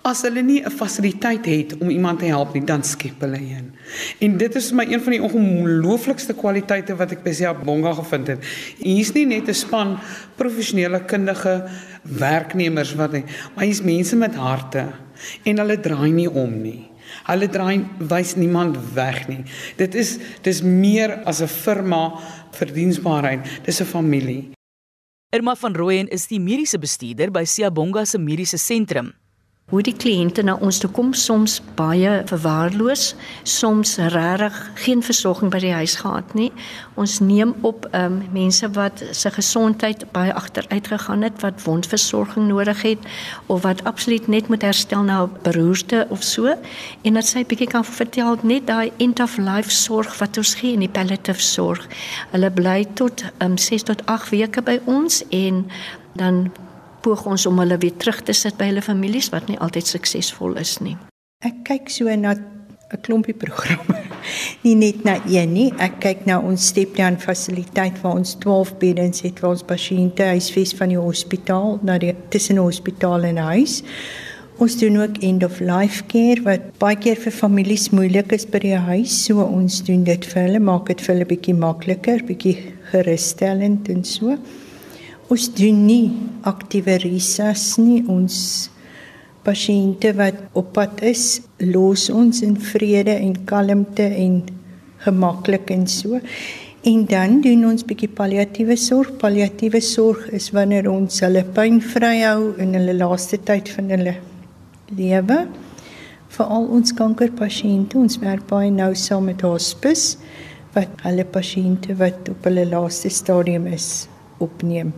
As 0.00 0.22
hulle 0.24 0.40
nie 0.40 0.62
'n 0.64 0.70
fasiliteit 0.70 1.44
het 1.44 1.78
om 1.78 1.90
iemand 1.90 2.18
te 2.18 2.24
help 2.24 2.54
nie, 2.54 2.64
dan 2.64 2.82
skep 2.82 3.20
hulle 3.20 3.36
een. 3.36 3.72
En 4.18 4.36
dit 4.36 4.54
is 4.54 4.72
my 4.72 4.84
een 4.88 5.00
van 5.00 5.12
die 5.12 5.22
ongelooflikste 5.22 6.34
kwaliteite 6.34 6.96
wat 6.96 7.12
ek 7.12 7.22
by 7.22 7.32
Sia 7.32 7.54
Bonga 7.54 7.92
gevind 7.92 8.26
het. 8.26 8.44
Hier's 8.78 9.12
nie 9.12 9.26
net 9.26 9.48
'n 9.48 9.54
span 9.54 9.98
professionele 10.36 11.04
kundige 11.04 11.68
werknemers 12.02 12.94
wat 12.94 13.12
nie, 13.12 13.24
maar 13.54 13.64
hier's 13.64 13.82
mense 13.82 14.16
met 14.16 14.34
harte 14.34 14.88
en 15.44 15.58
hulle 15.58 15.80
draai 15.80 16.12
nie 16.12 16.30
om 16.30 16.62
nie. 16.62 16.88
Hulle 17.26 17.48
draai 17.48 17.84
wys 17.98 18.34
niemand 18.36 18.78
weg 18.94 19.28
nie. 19.28 19.44
Dit 19.76 19.94
is 19.94 20.18
dis 20.42 20.62
meer 20.62 21.24
as 21.24 21.42
'n 21.42 21.46
firma 21.46 22.18
vir 22.52 22.72
diensbaarheid. 22.72 23.64
Dis 23.64 23.80
'n 23.80 23.84
familie. 23.84 24.50
Irma 25.30 25.54
van 25.56 25.74
Rooyen 25.74 26.08
is 26.08 26.26
die 26.26 26.40
mediese 26.40 26.78
bestuurder 26.78 27.30
by 27.30 27.44
Siabonga 27.44 28.04
se 28.04 28.18
mediese 28.18 28.56
sentrum 28.58 29.19
hoe 29.70 29.82
die 29.86 29.94
kliënte 29.94 30.42
na 30.42 30.56
ons 30.58 30.80
toe 30.82 30.90
kom 30.90 31.12
soms 31.14 31.60
baie 31.78 32.20
verwaarloos, 32.26 33.14
soms 33.46 33.96
regtig 34.12 34.56
geen 34.82 35.02
versorging 35.06 35.52
by 35.52 35.60
die 35.62 35.74
huis 35.74 35.94
gehad 36.02 36.34
nie. 36.34 36.48
Ons 36.98 37.20
neem 37.22 37.54
op 37.66 37.86
um, 37.96 38.18
mense 38.34 38.66
wat 38.74 39.02
se 39.16 39.30
gesondheid 39.30 40.02
baie 40.14 40.34
agteruit 40.34 40.90
gegaan 40.90 41.22
het, 41.26 41.38
wat 41.44 41.62
wondversorging 41.64 42.48
nodig 42.50 42.82
het 42.82 43.06
of 43.46 43.62
wat 43.62 43.84
absoluut 43.86 44.26
net 44.28 44.50
moet 44.50 44.66
herstel 44.66 45.06
na 45.06 45.22
beroerte 45.44 46.06
of 46.10 46.24
so 46.26 46.50
en 46.50 47.18
dat 47.18 47.28
sy 47.28 47.44
bietjie 47.46 47.70
kan 47.70 47.86
vertel 47.86 48.40
net 48.42 48.66
daai 48.66 48.90
end 48.98 49.22
of 49.22 49.38
life 49.38 49.70
sorg 49.70 50.16
wat 50.18 50.38
ons 50.40 50.56
gee 50.58 50.74
in 50.74 50.82
die 50.82 50.90
palliative 50.90 51.42
sorg. 51.42 51.86
Hulle 52.34 52.50
bly 52.50 52.82
tot 52.98 53.22
um, 53.38 53.54
6 53.58 53.86
tot 53.92 54.02
8 54.10 54.34
weke 54.34 54.66
by 54.66 54.80
ons 54.90 55.22
en 55.30 55.64
dan 56.18 56.48
poog 57.02 57.26
ons 57.26 57.46
om 57.46 57.58
hulle 57.62 57.78
weer 57.82 57.96
terug 57.96 58.22
te 58.22 58.36
sit 58.36 58.56
by 58.60 58.70
hulle 58.70 58.84
families 58.84 59.30
wat 59.34 59.48
nie 59.48 59.58
altyd 59.58 59.86
suksesvol 59.86 60.56
is 60.60 60.78
nie. 60.84 60.96
Ek 61.44 61.62
kyk 61.64 61.88
so 61.88 62.04
na 62.16 62.34
'n 62.34 63.00
klompie 63.06 63.34
programme. 63.34 63.96
nie 64.64 64.74
net 64.74 65.04
na 65.04 65.16
een 65.26 65.52
nie. 65.52 65.68
Ek 65.78 66.00
kyk 66.02 66.26
na 66.26 66.40
ons 66.42 66.66
stepdown 66.72 67.18
fasiliteit 67.22 68.00
waar 68.02 68.18
ons 68.18 68.34
12 68.42 68.74
beddens 68.82 69.22
het 69.22 69.38
vir 69.40 69.50
ons 69.50 69.62
pasiënte 69.62 70.26
huisves 70.34 70.74
van 70.78 70.90
die 70.92 70.98
hospitaal 70.98 71.78
na 71.86 71.98
die 72.02 72.14
tussen 72.34 72.58
hospitaal 72.58 73.28
en 73.30 73.38
huis. 73.50 73.80
Ons 74.60 74.76
doen 74.76 74.98
ook 75.00 75.22
end 75.24 75.44
of 75.44 75.60
life 75.64 76.04
care 76.12 76.42
wat 76.44 76.66
baie 76.82 76.98
keer 77.00 77.16
vir 77.16 77.32
families 77.32 77.88
moeilik 77.96 78.34
is 78.36 78.44
by 78.44 78.60
die 78.60 78.76
huis. 78.76 79.14
So 79.24 79.40
ons 79.40 79.80
doen 79.86 80.02
dit 80.04 80.26
vir 80.32 80.42
hulle, 80.42 80.60
maak 80.60 80.90
dit 80.92 81.00
vir 81.00 81.14
hulle 81.14 81.28
bietjie 81.30 81.56
makliker, 81.56 82.26
bietjie 82.28 82.58
gerusstellend 82.90 83.88
en 83.88 84.04
so 84.04 84.36
ons 85.30 85.48
doen 85.54 85.84
nie 85.86 86.10
aktiewe 86.48 86.96
risas 87.04 87.76
nie 87.78 88.00
ons 88.10 88.36
pasiënte 89.46 90.12
wat 90.18 90.40
op 90.58 90.72
pad 90.76 91.04
is 91.06 91.40
los 91.62 92.08
ons 92.10 92.42
in 92.46 92.56
vrede 92.70 93.14
en 93.16 93.36
kalmte 93.48 94.08
en 94.24 94.42
gemaklik 95.04 95.70
en 95.72 95.86
so 95.88 96.20
En 96.80 97.04
dan 97.04 97.42
doen 97.44 97.66
ons 97.68 97.82
bietjie 97.84 98.08
palliatiewe 98.08 98.72
sorg. 98.80 99.10
Palliatiewe 99.20 99.82
sorg 99.84 100.30
is 100.32 100.46
wanneer 100.56 100.86
ons 100.88 101.20
hulle 101.20 101.42
pynvry 101.52 102.22
hou 102.22 102.54
in 102.64 102.72
hulle 102.78 102.94
laaste 102.96 103.36
tyd 103.44 103.68
van 103.74 103.92
hulle 103.92 104.14
lewe. 104.96 105.36
Veral 106.32 106.70
ons 106.78 106.94
kankerpasiënte, 106.96 108.00
ons 108.00 108.16
werk 108.24 108.48
baie 108.48 108.72
nou 108.72 108.94
saam 108.96 109.28
met 109.28 109.44
hospice 109.44 110.16
wat 110.72 111.04
hulle 111.04 111.28
pasiënte 111.28 112.00
wat 112.00 112.32
op 112.32 112.48
hulle 112.48 112.64
laaste 112.72 113.12
stadium 113.12 113.68
is 113.68 114.08
opneem. 114.40 114.94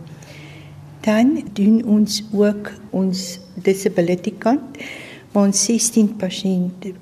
Dan 1.03 1.41
doen 1.53 1.81
ons 1.85 2.23
ook 2.31 2.71
ons 2.95 3.23
disability 3.65 4.31
kant. 4.39 4.77
Ons 5.35 5.65
16 5.65 6.13
pasiënte 6.21 6.93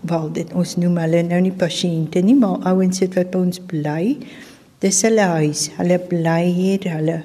wel 0.00 0.30
dit 0.34 0.52
ons 0.58 0.76
noem 0.82 0.98
hulle 1.04 1.22
nou 1.28 1.38
nie 1.44 1.54
pasiënte 1.54 2.20
nie, 2.26 2.34
maar 2.36 2.58
ouens 2.72 3.00
wat 3.04 3.30
by 3.32 3.38
ons 3.38 3.60
bly. 3.70 4.16
Dis 4.82 5.00
hulle 5.06 5.26
huis. 5.38 5.68
Hulle 5.78 6.00
bly 6.10 6.42
hier, 6.52 6.86
hulle 6.90 7.18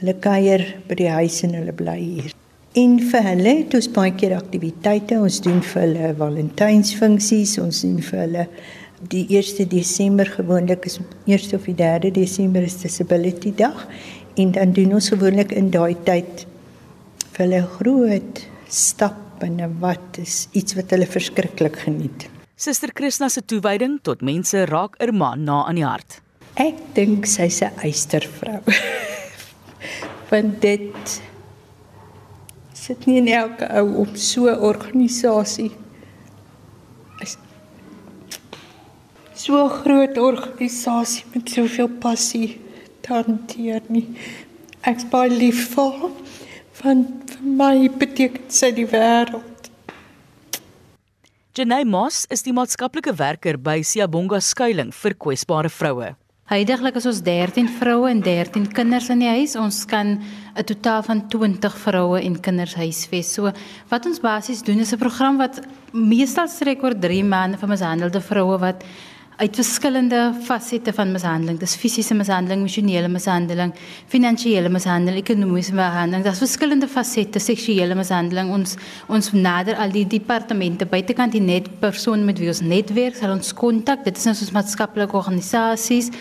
hulle 0.00 0.14
kuier 0.20 0.64
by 0.88 0.98
die 0.98 1.12
huis 1.14 1.40
en 1.46 1.54
hulle 1.56 1.72
bly 1.76 1.98
hier. 2.00 2.32
En 2.76 2.96
vir 2.98 3.28
hulle 3.30 3.52
het 3.62 3.76
ons 3.78 3.90
baie 3.94 4.12
keer 4.18 4.34
aktiwiteite. 4.36 5.20
Ons 5.22 5.38
doen 5.44 5.62
vir 5.62 5.86
hulle 5.86 6.10
Valentynsfunksies, 6.18 7.54
ons 7.62 7.84
doen 7.86 8.00
vir 8.02 8.24
hulle 8.26 8.48
die 9.08 9.24
1 9.38 9.68
Desember 9.68 10.26
gewoonlik 10.26 10.84
is 10.88 10.98
1 11.28 11.54
of 11.56 11.64
die 11.68 11.76
3 11.76 12.12
Desember 12.14 12.62
is 12.64 12.76
disability 12.80 13.52
dag 13.56 13.86
en 14.34 14.52
dan 14.52 14.72
doen 14.72 14.94
ons 14.98 15.08
gewoonlik 15.08 15.52
in 15.52 15.70
daai 15.70 15.94
tyd 16.06 16.46
vir 17.34 17.44
hulle 17.44 17.62
groot 17.76 18.40
stap 18.70 19.20
binne 19.40 19.68
wat 19.82 20.18
is 20.22 20.46
iets 20.52 20.76
wat 20.78 20.94
hulle 20.94 21.06
verskriklik 21.10 21.76
geniet. 21.84 22.28
Suster 22.56 22.92
Krishna 22.94 23.28
se 23.28 23.42
toewyding 23.42 23.98
tot 24.06 24.22
mense 24.22 24.64
raak 24.70 24.94
Irma 25.02 25.34
na 25.34 25.64
aan 25.68 25.78
die 25.78 25.86
hart. 25.86 26.20
Ek 26.54 26.78
dink 26.94 27.26
sy's 27.26 27.62
'n 27.62 27.74
eystervrou. 27.82 28.62
Want 30.30 30.60
dit 30.62 31.22
sit 32.72 33.06
nie 33.06 33.18
in 33.18 33.28
elke 33.28 33.66
ou 33.80 34.06
op 34.06 34.16
so 34.16 34.46
'n 34.46 34.58
organisasie. 34.58 35.72
So 39.34 39.68
groot 39.68 40.18
organisasie 40.18 41.24
met 41.34 41.50
soveel 41.50 41.88
passie 41.88 42.63
hanteer 43.06 43.82
nie. 43.88 44.06
Ek's 44.84 45.06
baie 45.10 45.30
lief 45.30 45.74
vir 45.74 45.92
haar 46.00 46.16
van 46.80 47.04
vir 47.30 47.44
my 47.62 47.88
beteken 47.88 48.50
sy 48.52 48.72
die 48.76 48.86
wêreld. 48.90 49.70
Jenay 51.54 51.84
Moss 51.86 52.26
is 52.34 52.42
die 52.42 52.52
maatskaplike 52.52 53.14
werker 53.14 53.56
by 53.62 53.78
Siyabonga 53.86 54.40
skuilings 54.42 54.96
vir 54.98 55.14
kwesbare 55.14 55.70
vroue. 55.70 56.14
Heidiglik 56.50 56.98
is 57.00 57.06
ons 57.08 57.22
13 57.24 57.70
vroue 57.78 58.10
en 58.10 58.18
13 58.20 58.66
kinders 58.76 59.06
in 59.14 59.22
die 59.22 59.30
huis. 59.32 59.54
Ons 59.56 59.84
kan 59.88 60.18
'n 60.18 60.64
totaal 60.64 61.02
van 61.02 61.22
20 61.28 61.78
vroue 61.84 62.20
en 62.20 62.40
kinders 62.40 62.74
huisves. 62.74 63.32
So 63.32 63.52
wat 63.88 64.06
ons 64.06 64.20
basies 64.20 64.62
doen 64.62 64.80
is 64.80 64.92
'n 64.92 64.98
program 64.98 65.38
wat 65.38 65.62
meestal 65.92 66.48
strek 66.48 66.82
oor 66.82 66.92
3 66.92 67.24
maande 67.24 67.56
vir 67.56 67.68
mishandelde 67.68 68.20
vroue 68.20 68.58
wat 68.58 68.84
uit 69.36 69.56
verskillende 69.58 70.20
fasette 70.46 70.92
van 70.94 71.10
mishandeling. 71.12 71.58
Dis 71.58 71.74
fisiese 71.78 72.14
mishandeling, 72.14 72.60
emosionele 72.62 73.08
mishandeling, 73.10 73.72
finansiële 74.12 74.70
mishandeling, 74.70 75.18
ekonomiese 75.24 75.74
mishandeling. 75.74 76.22
Daar's 76.26 76.42
verskillende 76.44 76.88
fasette 76.88 77.42
seksuele 77.42 77.96
mishandeling. 77.98 78.52
Ons 78.54 78.76
ons 79.10 79.32
nader 79.34 79.78
al 79.82 79.94
die 79.94 80.06
departemente 80.06 80.86
buitekant 80.86 81.34
die 81.34 81.42
net 81.42 81.68
persoon 81.82 82.24
met 82.24 82.38
wie 82.38 82.52
ons 82.52 82.62
netwerk, 82.62 83.18
sal 83.18 83.34
ons 83.34 83.52
kontak. 83.58 84.06
Dit 84.06 84.22
is 84.22 84.30
ons 84.30 84.54
maatskaplike 84.54 85.18
organisasies 85.18 86.12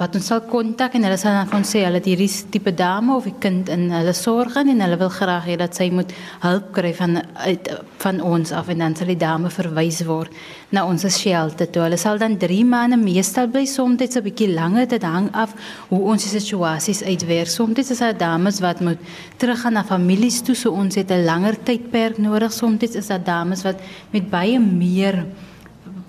wat 0.00 0.14
ons 0.16 0.30
sal 0.30 0.40
kontak 0.48 0.94
en 0.96 1.04
hulle 1.04 1.18
sal 1.20 1.34
dan 1.36 1.48
van 1.50 1.64
sê 1.68 1.82
hulle 1.84 1.98
het 2.00 2.06
hierdie 2.08 2.28
tipe 2.54 2.72
dame 2.72 3.12
of 3.12 3.26
'n 3.26 3.38
kind 3.38 3.68
in 3.68 3.90
hulle 3.92 4.14
sorg 4.16 4.56
en 4.56 4.80
hulle 4.80 4.96
wil 4.96 5.12
graag 5.12 5.44
hê 5.44 5.56
dat 5.58 5.76
sy 5.76 5.90
moet 5.90 6.12
hulp 6.40 6.72
kry 6.72 6.92
van 6.94 7.20
uit 7.34 7.68
van 7.98 8.20
ons 8.20 8.52
af 8.52 8.68
en 8.68 8.78
dan 8.78 8.96
sal 8.96 9.06
die 9.06 9.16
dame 9.16 9.50
verwys 9.50 10.00
word 10.06 10.32
na 10.70 10.86
ons 10.86 11.04
shelter 11.04 11.70
toe. 11.70 11.82
Hulle 11.82 11.98
sal 11.98 12.18
dan 12.18 12.38
3 12.38 12.64
maande 12.64 12.96
meestal 12.96 13.48
bly 13.48 13.66
soms 13.66 14.16
'n 14.16 14.22
bietjie 14.22 14.54
langer 14.54 14.86
dit 14.88 15.02
hang 15.02 15.28
af 15.32 15.54
hoe 15.90 16.00
ons 16.00 16.22
die 16.22 16.40
situasies 16.40 17.02
uitwerk. 17.02 17.48
Soms 17.48 17.90
is 17.90 17.98
daar 17.98 18.16
dames 18.16 18.60
wat 18.60 18.80
moet 18.80 18.98
teruggaan 19.36 19.72
na 19.72 19.84
families 19.84 20.40
toe, 20.42 20.54
so 20.54 20.70
ons 20.70 20.94
het 20.94 21.10
'n 21.10 21.24
langer 21.24 21.56
tydperk 21.62 22.18
nodig. 22.18 22.52
Soms 22.52 22.82
is 22.82 23.06
daar 23.06 23.24
dames 23.24 23.62
wat 23.62 23.76
met 24.12 24.30
baie 24.30 24.58
meer 24.58 25.26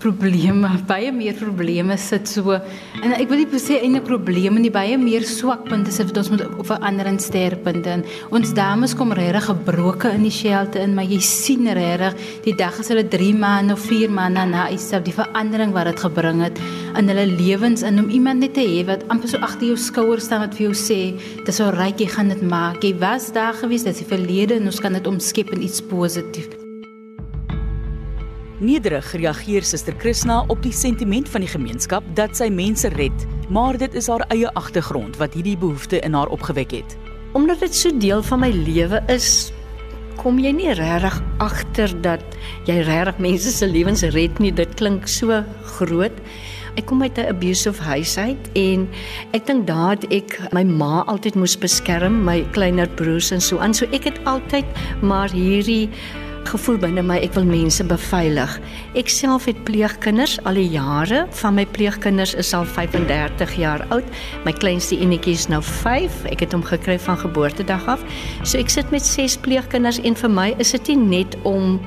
probleme, 0.02 0.70
baie 0.90 1.12
meer 1.14 1.36
probleme 1.38 1.98
sit 2.02 2.30
so. 2.30 2.56
En 3.02 3.14
ek 3.16 3.30
wil 3.30 3.44
nie 3.44 3.62
sê 3.62 3.80
enige 3.86 4.06
probleme 4.08 4.62
nie, 4.62 4.72
baie 4.74 4.98
meer 5.00 5.26
swakpunte 5.28 5.94
sit 5.94 6.10
wat 6.10 6.20
ons 6.24 6.32
moet 6.34 6.44
verander 6.68 7.10
en 7.12 7.20
sterpunte. 7.22 8.00
Ons 8.34 8.54
dames 8.58 8.96
kom 8.98 9.14
regtig 9.18 9.50
gebroke 9.50 10.12
in 10.16 10.26
die 10.26 10.34
shelter 10.34 10.86
in, 10.86 10.96
maar 10.98 11.10
jy 11.10 11.20
sien 11.26 11.70
regtig 11.78 12.18
die 12.48 12.56
dag 12.58 12.80
as 12.82 12.92
hulle 12.92 13.06
3 13.08 13.34
maande 13.38 13.78
of 13.78 13.86
4 13.90 14.14
maande 14.14 14.48
na 14.52 14.70
Isab 14.74 15.06
die 15.08 15.16
verandering 15.16 15.76
wat 15.76 15.92
dit 15.92 16.06
gebring 16.06 16.42
het 16.46 16.62
in 17.00 17.12
hulle 17.12 17.28
lewens 17.30 17.86
en 17.88 18.02
om 18.02 18.10
iemand 18.12 18.44
net 18.44 18.56
te 18.58 18.66
hê 18.66 18.82
wat 18.88 19.06
amper 19.14 19.32
so 19.32 19.42
agter 19.46 19.72
jou 19.72 19.78
skouer 19.80 20.24
staan 20.24 20.44
wat 20.46 20.58
vir 20.58 20.70
jou 20.70 20.74
sê, 20.78 21.02
dis 21.46 21.62
al 21.64 21.76
reg 21.78 22.02
jy 22.02 22.10
gaan 22.12 22.34
dit 22.34 22.42
maak. 22.44 22.82
Jy 22.84 22.96
was 23.02 23.30
daar 23.36 23.56
gewees, 23.58 23.86
dit 23.88 23.96
is 23.96 24.04
die 24.04 24.10
verlede 24.10 24.60
en 24.60 24.72
ons 24.72 24.82
kan 24.84 24.98
dit 24.98 25.14
omskep 25.14 25.54
in 25.56 25.64
iets 25.68 25.84
positiefs. 25.92 26.61
Nederig 28.62 29.08
reageer 29.18 29.66
Suster 29.66 29.96
Krishna 29.98 30.44
op 30.54 30.60
die 30.62 30.74
sentiment 30.76 31.30
van 31.34 31.42
die 31.42 31.50
gemeenskap 31.50 32.06
dat 32.14 32.36
sy 32.38 32.46
mense 32.54 32.92
red, 32.94 33.24
maar 33.50 33.74
dit 33.82 33.96
is 33.98 34.06
haar 34.12 34.22
eie 34.30 34.52
agtergrond 34.54 35.18
wat 35.18 35.34
hierdie 35.34 35.56
behoefte 35.58 35.98
in 36.06 36.14
haar 36.14 36.30
opgewek 36.30 36.76
het. 36.78 36.94
Omdat 37.34 37.64
dit 37.66 37.74
so 37.74 37.90
deel 37.98 38.22
van 38.28 38.44
my 38.44 38.52
lewe 38.54 39.02
is, 39.10 39.50
kom 40.22 40.38
jy 40.38 40.52
nie 40.54 40.76
regtig 40.78 41.18
agter 41.42 41.96
dat 42.06 42.38
jy 42.70 42.84
regtig 42.86 43.18
mense 43.26 43.50
se 43.56 43.66
lewens 43.66 44.06
red 44.14 44.38
nie. 44.38 44.54
Dit 44.54 44.78
klink 44.78 45.10
so 45.10 45.42
groot. 45.80 46.22
Ek 46.78 46.86
kom 46.86 47.02
uit 47.02 47.18
'n 47.18 47.34
abusive 47.34 47.82
huis 47.82 48.14
uit 48.18 48.50
en 48.54 48.88
ek 49.34 49.48
dink 49.48 49.66
daad 49.68 50.06
ek 50.14 50.38
my 50.54 50.64
ma 50.64 51.04
altyd 51.08 51.36
moes 51.36 51.58
beskerm, 51.58 52.24
my 52.24 52.46
kleiner 52.54 52.88
broers 52.88 53.32
en 53.32 53.42
so 53.42 53.58
aan. 53.58 53.74
So 53.74 53.90
ek 53.92 54.04
het 54.04 54.22
altyd 54.26 54.66
maar 55.02 55.34
hierdie 55.34 55.90
gevoel 56.50 56.78
binne 56.82 57.04
my 57.06 57.18
ek 57.22 57.36
wil 57.38 57.46
mense 57.46 57.84
beveilig. 57.86 58.54
Ek 59.00 59.10
self 59.12 59.46
het 59.50 59.60
pleegkinders 59.68 60.38
al 60.50 60.58
die 60.60 60.68
jare. 60.74 61.26
Van 61.42 61.56
my 61.58 61.66
pleegkinders 61.70 62.34
is 62.40 62.54
al 62.58 62.66
35 62.66 63.54
jaar 63.60 63.84
oud. 63.94 64.08
My 64.46 64.54
kleinste 64.56 64.98
enetjie 64.98 65.36
is 65.38 65.48
nou 65.52 65.62
5. 65.64 66.24
Ek 66.32 66.42
het 66.46 66.56
hom 66.56 66.64
gekry 66.66 66.98
van 67.00 67.20
geboortedag 67.22 67.86
af. 67.96 68.06
So 68.42 68.58
ek 68.58 68.74
sit 68.74 68.90
met 68.92 69.06
6 69.06 69.38
pleegkinders 69.46 70.02
en 70.02 70.18
vir 70.18 70.34
my 70.34 70.48
is 70.64 70.74
dit 70.76 70.94
nie 70.94 71.20
net 71.22 71.38
om 71.48 71.78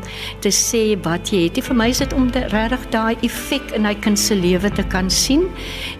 te 0.45 0.53
sê 0.55 0.85
wat 1.03 1.33
jy 1.35 1.47
het 1.49 1.59
nie. 1.59 1.67
Vir 1.67 1.79
my 1.83 1.91
is 1.91 2.05
dit 2.05 2.17
om 2.17 2.31
regtig 2.31 2.87
daai 2.95 3.15
effek 3.27 3.75
in 3.75 3.89
hy 3.89 3.97
kind 4.07 4.21
se 4.21 4.39
lewe 4.39 4.71
te 4.71 4.87
kan 4.95 5.11
sien. 5.11 5.49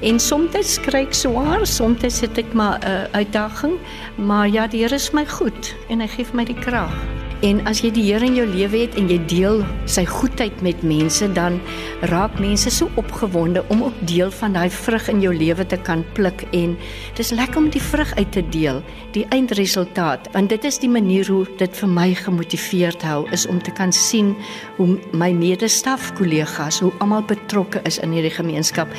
En 0.07 0.23
soms 0.23 0.79
kry 0.87 1.05
ek 1.09 1.17
swaar, 1.17 1.67
soms 1.67 2.05
sit 2.15 2.39
ek 2.39 2.55
maar 2.55 2.79
'n 2.79 2.87
uh, 2.87 3.19
uitdaging, 3.19 3.79
maar 4.17 4.49
ja, 4.49 4.67
die 4.67 4.85
Here 4.85 4.95
is 4.95 5.13
my 5.13 5.25
goed 5.25 5.75
en 5.89 6.01
hy 6.01 6.09
gee 6.13 6.27
my 6.37 6.45
die 6.45 6.61
krag. 6.61 6.93
En 7.45 7.59
as 7.69 7.83
jy 7.85 7.91
die 7.93 8.07
Here 8.07 8.25
in 8.25 8.39
jou 8.39 8.47
lewe 8.49 8.87
het 8.87 8.95
en 8.97 9.11
jy 9.13 9.19
deel 9.29 9.59
sy 9.91 10.07
goedheid 10.09 10.63
met 10.65 10.81
mense, 10.81 11.27
dan 11.37 11.59
raak 12.11 12.39
mense 12.43 12.71
so 12.71 12.91
opgewonde 13.01 13.65
om 13.69 13.83
ook 13.83 13.97
deel 14.07 14.31
van 14.31 14.53
daai 14.53 14.71
vrug 14.71 15.09
in 15.09 15.21
jou 15.21 15.33
lewe 15.37 15.67
te 15.67 15.77
kan 15.77 16.05
pluk 16.17 16.45
en 16.53 16.77
dis 17.17 17.31
lekker 17.31 17.61
om 17.61 17.69
die 17.73 17.83
vrug 17.83 18.15
uit 18.17 18.33
te 18.33 18.43
deel, 18.53 18.83
die 19.15 19.25
eindresultaat, 19.35 20.29
want 20.35 20.49
dit 20.53 20.65
is 20.65 20.79
die 20.83 20.91
manier 20.91 21.29
hoe 21.31 21.45
dit 21.59 21.77
vir 21.81 21.89
my 21.89 22.07
gemotiveerd 22.19 23.03
hou 23.03 23.25
is 23.33 23.47
om 23.47 23.61
te 23.63 23.73
kan 23.73 23.93
sien 23.93 24.35
hoe 24.77 24.99
my 25.13 25.31
medestaf 25.33 26.11
kollegas, 26.19 26.81
hoe 26.85 26.93
almal 27.05 27.25
betrokke 27.29 27.83
is 27.89 27.99
in 28.03 28.13
hierdie 28.15 28.35
gemeenskap. 28.35 28.91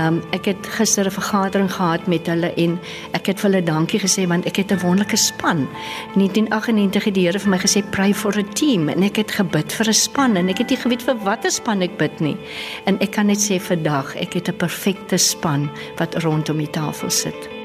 Um 0.00 0.22
ek 0.36 0.50
het 0.52 0.70
gister 0.78 1.06
'n 1.06 1.14
vergadering 1.14 1.70
gehad 1.72 2.06
met 2.06 2.26
hulle 2.26 2.52
en 2.56 2.78
ek 3.12 3.26
het 3.26 3.40
vir 3.40 3.50
hulle 3.50 3.64
dankie 3.64 4.00
gesê 4.00 4.26
want 4.26 4.46
ek 4.46 4.56
het 4.56 4.72
'n 4.72 4.80
wonderlike 4.80 5.16
span. 5.16 5.68
In 6.14 6.20
1998 6.20 7.04
het 7.04 7.14
die 7.14 7.26
Here 7.28 7.38
vir 7.38 7.50
my 7.50 7.58
gesê 7.58 7.82
pray 7.90 8.14
for 8.14 8.38
a 8.38 8.42
team 8.54 8.88
en 8.88 9.02
ek 9.02 9.16
het 9.16 9.30
gebid 9.30 9.72
vir 9.72 9.88
'n 9.88 9.94
span 9.94 10.36
en 10.36 10.48
ek 10.48 10.58
het 10.58 10.70
nie 10.70 10.76
geweet 10.76 11.02
vir 11.02 11.16
watter 11.24 11.50
span 11.50 11.82
ek 11.82 11.96
bid 11.98 12.20
nie. 12.20 12.36
En 12.84 12.98
ek 13.00 13.10
kan 13.10 13.26
net 13.26 13.42
sê 13.42 13.60
vandag 13.60 14.16
ek 14.16 14.34
het 14.34 14.48
'n 14.48 14.56
perfekte 14.56 15.16
span 15.16 15.70
wat 15.96 16.14
rondom 16.22 16.58
die 16.58 16.70
tafel 16.70 17.10
sit. 17.10 17.57